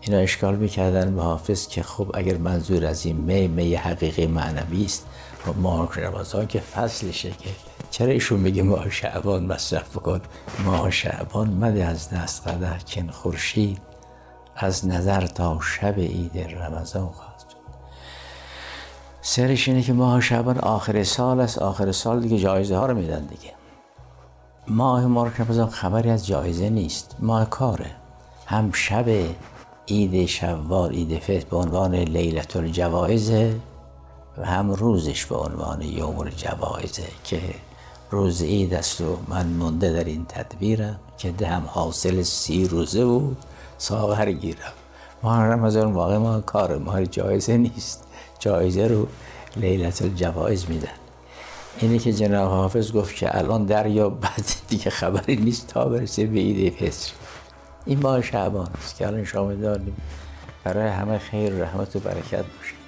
اینا 0.00 0.18
اشکال 0.18 0.56
می‌کردن 0.56 1.16
به 1.16 1.22
حافظ 1.22 1.68
که 1.68 1.82
خب 1.82 2.10
اگر 2.14 2.36
منظور 2.36 2.86
از 2.86 3.06
این 3.06 3.16
می 3.16 3.48
می 3.48 3.74
حقیقی 3.74 4.26
معنوی 4.26 4.84
است 4.84 5.06
خب 5.44 5.58
ماه 5.58 6.00
رمضان 6.00 6.46
که 6.46 6.60
فصلشه 6.60 7.30
که 7.30 7.50
چرا 7.90 8.12
ایشون 8.12 8.40
میگه 8.40 8.62
ماه 8.62 8.90
شعبان 8.90 9.46
مصرف 9.46 9.96
بکن 9.96 10.20
ماه 10.64 10.90
شعبان 10.90 11.48
مده 11.48 11.84
از 11.84 12.10
دست 12.10 12.48
قدر 12.48 12.78
کن 12.78 13.10
خورشید 13.10 13.78
از 14.56 14.86
نظر 14.86 15.26
تا 15.26 15.60
شب 15.60 15.98
عید 15.98 16.38
رمضان 16.38 17.10
شد. 17.12 17.60
سرش 19.22 19.68
اینه 19.68 19.82
که 19.82 19.92
ماه 19.92 20.20
شعبان 20.20 20.58
آخر 20.58 21.02
سال 21.04 21.40
است 21.40 21.58
آخر 21.58 21.92
سال 21.92 22.20
دیگه 22.20 22.38
جایزه 22.38 22.76
ها 22.76 22.86
رو 22.86 22.94
میدن 22.94 23.26
دیگه. 23.26 23.52
ماه 24.68 25.06
مبارک 25.06 25.40
رمضان 25.40 25.70
خبری 25.70 26.10
از 26.10 26.26
جایزه 26.26 26.70
نیست 26.70 27.16
ماه 27.18 27.50
کاره. 27.50 27.90
هم 28.46 28.72
شب 28.72 29.04
عید 29.90 30.26
شوال 30.26 30.90
عید 30.90 31.18
فطر 31.18 31.46
به 31.50 31.56
عنوان 31.56 31.94
لیلت 31.94 32.56
الجوایزه 32.56 33.54
و 34.38 34.46
هم 34.46 34.70
روزش 34.70 35.26
به 35.26 35.36
عنوان 35.36 35.82
یوم 35.82 36.18
الجوایزه 36.18 37.02
که 37.24 37.40
روز 38.10 38.42
عید 38.42 38.74
است 38.74 39.00
و 39.00 39.18
من 39.28 39.46
مونده 39.46 39.92
در 39.92 40.04
این 40.04 40.24
تدبیرم 40.28 41.00
که 41.18 41.30
دهم 41.30 41.62
حاصل 41.66 42.22
سی 42.22 42.68
روزه 42.68 43.02
و 43.02 43.20
ساغر 43.78 44.32
گیرم. 44.32 44.72
ماه 45.22 45.42
رمضان 45.42 45.92
واقع 45.92 46.16
ما 46.16 46.40
کار 46.40 46.78
ما 46.78 47.04
جایزه 47.04 47.56
نیست. 47.56 48.04
جایزه 48.38 48.86
رو 48.86 49.06
لیلت 49.56 50.02
الجوایز 50.02 50.66
میدن. 50.68 50.88
اینه 51.78 51.98
که 51.98 52.12
جناب 52.12 52.50
حافظ 52.50 52.92
گفت 52.92 53.16
که 53.16 53.38
الان 53.38 53.64
دریا 53.64 54.08
بعد 54.08 54.44
دیگه 54.68 54.90
خبری 54.90 55.36
نیست 55.36 55.66
تا 55.66 55.84
برسه 55.84 56.26
به 56.26 56.38
عید 56.38 56.74
فطر. 56.74 57.12
این 57.86 58.00
ماه 58.02 58.22
شعبان 58.22 58.68
است 58.78 58.96
که 58.96 59.06
الان 59.06 59.24
شما 59.24 59.54
داریم. 59.54 59.96
برای 60.64 60.88
همه 60.88 61.18
خیر 61.18 61.52
رحمت 61.52 61.96
و 61.96 62.00
برکت 62.00 62.44
باشه. 62.44 62.80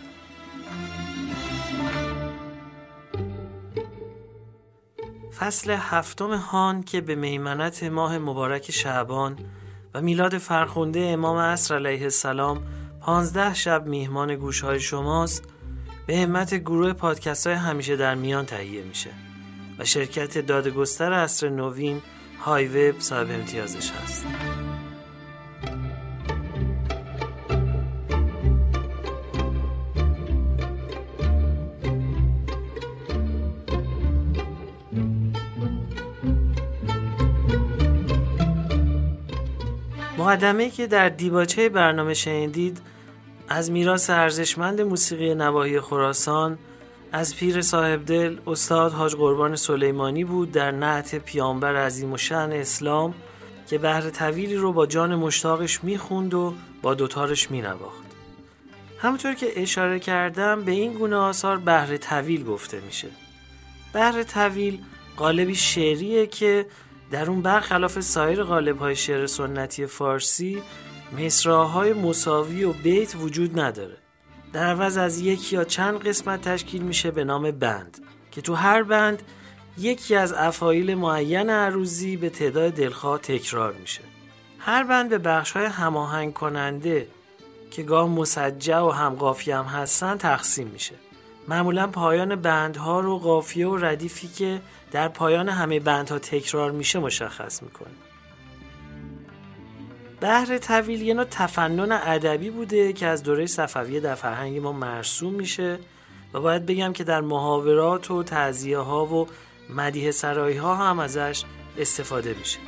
فصل 5.38 5.70
هفتم 5.70 6.34
هان 6.34 6.82
که 6.82 7.00
به 7.00 7.14
میمنت 7.14 7.82
ماه 7.82 8.18
مبارک 8.18 8.70
شعبان 8.70 9.38
و 9.94 10.00
میلاد 10.00 10.38
فرخنده 10.38 11.00
امام 11.00 11.36
عصر 11.36 11.74
علیه 11.74 12.02
السلام 12.02 12.62
پانزده 13.00 13.54
شب 13.54 13.86
میهمان 13.86 14.36
گوشهای 14.36 14.80
شماست 14.80 15.44
به 16.06 16.16
همت 16.16 16.54
گروه 16.54 16.92
پادکست 16.92 17.46
های 17.46 17.56
همیشه 17.56 17.96
در 17.96 18.14
میان 18.14 18.46
تهیه 18.46 18.82
میشه 18.82 19.10
و 19.78 19.84
شرکت 19.84 20.38
دادگستر 20.38 21.12
عصر 21.12 21.48
نوین 21.48 22.02
های 22.40 22.90
وب 22.90 23.00
صاحب 23.00 23.30
امتیازش 23.30 23.90
هست. 23.90 24.26
مقدمه 40.22 40.70
که 40.70 40.86
در 40.86 41.08
دیباچه 41.08 41.68
برنامه 41.68 42.14
شنیدید 42.14 42.80
از 43.48 43.70
میراث 43.70 44.10
ارزشمند 44.10 44.80
موسیقی 44.80 45.34
نواحی 45.34 45.80
خراسان 45.80 46.58
از 47.12 47.36
پیر 47.36 47.62
صاحب 47.62 48.04
دل 48.04 48.38
استاد 48.46 48.92
حاج 48.92 49.14
قربان 49.14 49.56
سلیمانی 49.56 50.24
بود 50.24 50.52
در 50.52 50.70
نعت 50.70 51.14
پیامبر 51.14 51.76
عظیم 51.76 52.12
و 52.12 52.16
شن 52.16 52.50
اسلام 52.52 53.14
که 53.66 53.78
بهر 53.78 54.10
طویلی 54.10 54.56
رو 54.56 54.72
با 54.72 54.86
جان 54.86 55.14
مشتاقش 55.14 55.84
می‌خوند 55.84 56.34
و 56.34 56.54
با 56.82 56.94
دوتارش 56.94 57.50
مینواخت. 57.50 58.04
همونطور 58.98 59.34
که 59.34 59.62
اشاره 59.62 59.98
کردم 59.98 60.64
به 60.64 60.72
این 60.72 60.92
گونه 60.92 61.16
آثار 61.16 61.56
بهر 61.56 61.96
طویل 61.96 62.44
گفته 62.44 62.80
میشه. 62.80 63.08
بهر 63.92 64.22
طویل 64.22 64.82
قالبی 65.16 65.54
شعریه 65.54 66.26
که 66.26 66.66
در 67.12 67.30
اون 67.30 67.42
برخلاف 67.42 68.00
سایر 68.00 68.42
قالب 68.42 68.78
های 68.78 68.96
شعر 68.96 69.26
سنتی 69.26 69.86
فارسی 69.86 70.62
مصراهای 71.18 71.92
مساوی 71.92 72.64
و 72.64 72.72
بیت 72.72 73.16
وجود 73.16 73.60
نداره. 73.60 73.96
در 74.52 74.66
عوض 74.66 74.96
از 74.96 75.20
یک 75.20 75.52
یا 75.52 75.64
چند 75.64 75.98
قسمت 75.98 76.48
تشکیل 76.48 76.82
میشه 76.82 77.10
به 77.10 77.24
نام 77.24 77.50
بند 77.50 77.98
که 78.30 78.40
تو 78.40 78.54
هر 78.54 78.82
بند 78.82 79.22
یکی 79.78 80.14
از 80.16 80.32
افایل 80.32 80.94
معین 80.94 81.50
عروضی 81.50 82.16
به 82.16 82.30
تعداد 82.30 82.72
دلخواه 82.72 83.18
تکرار 83.18 83.72
میشه. 83.72 84.02
هر 84.58 84.84
بند 84.84 85.08
به 85.08 85.18
بخش 85.18 85.52
های 85.52 85.66
هماهنگ 85.66 86.32
کننده 86.32 87.08
که 87.70 87.82
گاه 87.82 88.08
مسجع 88.08 88.80
و 88.80 88.90
هم 88.90 89.14
قافیه 89.14 89.56
هم 89.56 89.64
هستن 89.64 90.16
تقسیم 90.16 90.66
میشه. 90.66 90.94
معمولا 91.48 91.86
پایان 91.86 92.36
بندها 92.36 93.00
رو 93.00 93.18
قافیه 93.18 93.68
و 93.68 93.76
ردیفی 93.76 94.28
که 94.28 94.60
در 94.92 95.08
پایان 95.08 95.48
همه 95.48 95.80
بندها 95.80 96.18
تکرار 96.18 96.70
میشه 96.70 96.98
مشخص 96.98 97.62
می‌کنه. 97.62 97.92
بحر 100.20 100.58
طویل 100.58 101.02
یه 101.02 101.14
نوع 101.14 101.24
تفنن 101.24 101.92
ادبی 101.92 102.50
بوده 102.50 102.92
که 102.92 103.06
از 103.06 103.22
دوره 103.22 103.46
صفویه 103.46 104.00
در 104.00 104.14
فرهنگ 104.14 104.58
ما 104.58 104.72
مرسوم 104.72 105.34
میشه 105.34 105.78
و 106.34 106.40
باید 106.40 106.66
بگم 106.66 106.92
که 106.92 107.04
در 107.04 107.20
محاورات 107.20 108.10
و 108.10 108.22
تعذیه 108.22 108.78
ها 108.78 109.06
و 109.06 109.26
مدیه 109.70 110.10
سرایی 110.10 110.56
ها 110.56 110.76
هم 110.76 110.98
ازش 110.98 111.44
استفاده 111.78 112.34
میشه. 112.34 112.58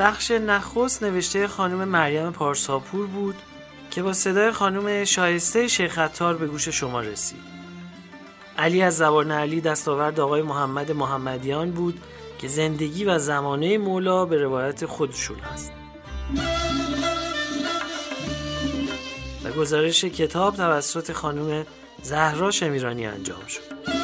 بخش 0.00 0.30
نخست 0.30 1.02
نوشته 1.02 1.48
خانم 1.48 1.88
مریم 1.88 2.30
پارساپور 2.30 3.06
بود 3.06 3.34
که 3.90 4.02
با 4.02 4.12
صدای 4.12 4.50
خانم 4.50 5.04
شایسته 5.04 5.68
شیخ 5.68 5.98
عطار 5.98 6.36
به 6.36 6.46
گوش 6.46 6.68
شما 6.68 7.00
رسید. 7.00 7.40
علی 8.58 8.82
از 8.82 8.96
زبان 8.96 9.30
علی 9.30 9.60
دستاورد 9.60 10.20
آقای 10.20 10.42
محمد 10.42 10.92
محمدیان 10.92 11.70
بود 11.70 12.00
که 12.38 12.48
زندگی 12.48 13.04
و 13.04 13.18
زمانه 13.18 13.78
مولا 13.78 14.24
به 14.24 14.42
روایت 14.42 14.86
خودشون 14.86 15.40
است. 15.40 15.72
و 19.44 19.50
گزارش 19.50 20.04
کتاب 20.04 20.56
توسط 20.56 21.12
خانم 21.12 21.66
زهرا 22.02 22.50
شمیرانی 22.50 23.06
انجام 23.06 23.46
شد. 23.46 23.99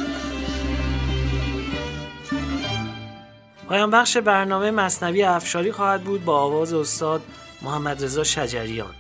پایان 3.69 3.91
بخش 3.91 4.17
برنامه 4.17 4.71
مصنوی 4.71 5.23
افشاری 5.23 5.73
خواهد 5.73 6.03
بود 6.03 6.25
با 6.25 6.39
آواز 6.39 6.73
استاد 6.73 7.23
محمد 7.63 8.05
رضا 8.05 8.25
شجریان 8.25 8.95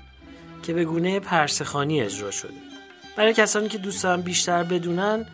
که 0.62 0.72
به 0.72 0.84
گونه 0.84 1.20
پرسخانی 1.20 2.00
اجرا 2.00 2.30
شده. 2.30 2.54
برای 3.16 3.34
کسانی 3.34 3.68
که 3.68 3.78
دوست 3.78 4.02
دارن 4.02 4.20
بیشتر 4.20 4.62
بدونن 4.62 5.26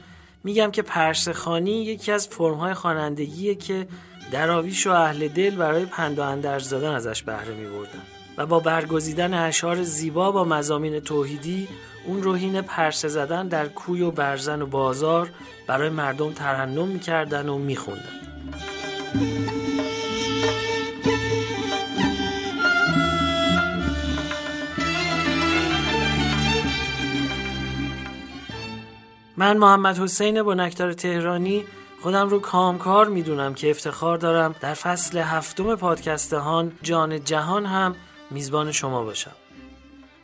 میگم 0.45 0.71
که 0.71 0.83
پرسخانی 0.83 1.85
یکی 1.85 2.13
از 2.13 2.29
فرمهای 2.29 2.75
خوانندگیه 2.75 3.55
که 3.55 3.87
دراویش 4.33 4.87
و 4.87 4.91
اهل 4.91 5.29
دل 5.29 5.57
برای 5.57 5.85
پند 5.85 6.19
و 6.19 6.23
اندرز 6.23 6.71
دادن 6.71 6.95
ازش 6.95 7.23
بهره 7.23 7.55
میبردن. 7.55 8.03
و 8.37 8.47
با 8.47 8.61
برگزیدن 8.61 9.35
اشعار 9.35 9.83
زیبا 9.83 10.33
با 10.33 10.45
مزامین 10.45 11.01
توحیدی 11.01 11.69
اون 12.07 12.23
روحین 12.23 12.61
پرسه 12.61 13.09
زدن 13.09 13.49
در 13.49 13.69
کوی 13.69 14.03
و 14.03 14.11
برزن 14.11 14.63
و 14.63 14.67
بازار 14.67 15.31
برای 15.67 15.89
مردم 15.89 16.33
ترنم 16.33 16.89
می‌کردن 16.89 17.49
و 17.49 17.59
میخوندن. 17.59 18.32
من 29.37 29.57
محمد 29.57 29.99
حسین 29.99 30.43
بنکدار 30.43 30.93
تهرانی 30.93 31.65
خودم 32.03 32.29
رو 32.29 32.41
کامکار 32.41 33.09
می‌دونم 33.09 33.55
که 33.55 33.71
افتخار 33.71 34.19
دارم 34.19 34.55
در 34.61 34.75
فصل 34.75 35.19
هفتم 35.19 35.77
پادکستهان 35.77 36.73
جان 36.83 37.25
جهان 37.25 37.67
هم 37.67 37.95
میزبان 38.31 38.73
شما 38.73 39.05
باشم. 39.05 39.33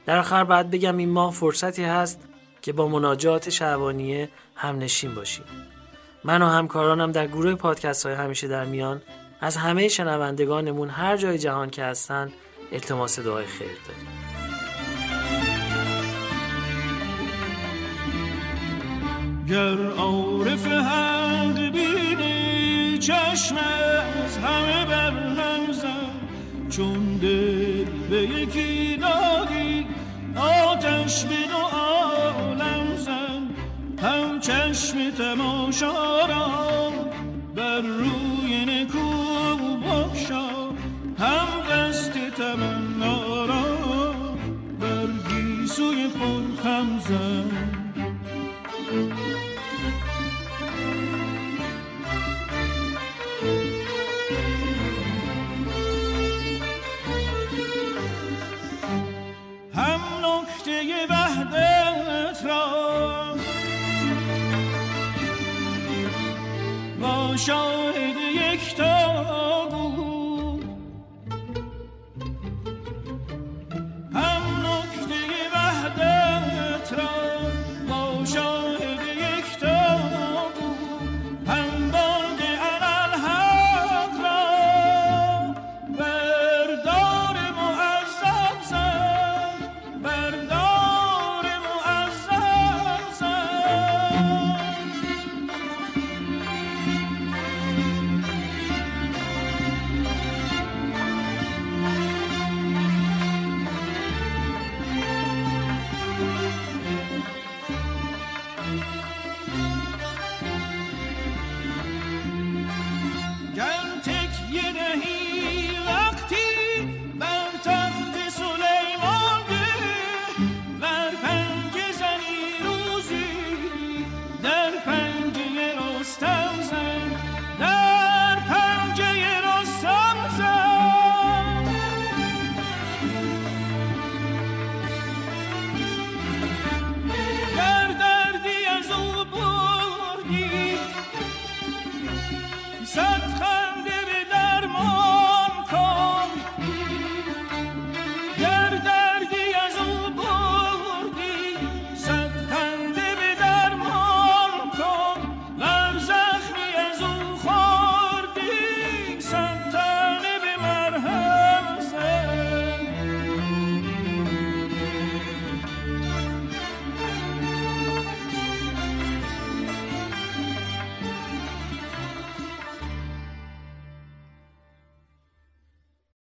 در 0.07 0.18
آخر 0.18 0.45
بعد 0.45 0.70
بگم 0.70 0.97
این 0.97 1.11
ماه 1.11 1.32
فرصتی 1.32 1.84
هست 1.84 2.20
که 2.62 2.72
با 2.72 2.89
مناجات 2.89 3.51
شعبانیه 3.51 4.28
هم 4.55 4.78
نشین 4.78 5.14
باشیم. 5.14 5.45
من 6.29 6.43
و 6.43 6.47
همکارانم 6.47 7.12
در 7.12 7.26
گروه 7.26 7.55
پادکست 7.55 8.07
های 8.07 8.14
همیشه 8.14 8.49
در 8.49 8.64
میان 8.64 9.03
از 9.41 9.57
همه 9.57 9.89
شنوندگانمون 9.89 10.89
هر 10.89 11.16
جای 11.16 11.39
جهان 11.39 11.70
که 11.70 11.85
هستن 11.85 12.33
التماس 12.72 13.18
دعای 13.18 13.47
خیر 13.47 13.68
داریم. 13.89 14.09
گر 19.49 19.93
عارف 19.93 20.66
حق 20.66 21.59
بینی 21.72 22.99
چشم 22.99 23.57
از 23.57 24.39
همه 24.39 24.87
بر 24.87 25.12
زن 25.72 26.11
چون 26.70 27.16
دل 27.16 27.85
به 28.11 28.22
یکی 28.22 28.97
دادی 28.97 29.87
آتش 30.37 31.24
به 31.24 31.35
تماشا 35.18 36.26
را 36.26 36.90
بر 37.54 37.80
روی 37.80 38.64
نکو 38.64 39.08
بخشا 39.76 40.48
هم 41.18 41.48
دست 41.70 42.12
تمنا 42.36 43.44
را 43.44 43.64
بر 44.80 45.06
گیسوی 45.28 46.08
پرخم 46.08 46.98
زن. 46.98 47.47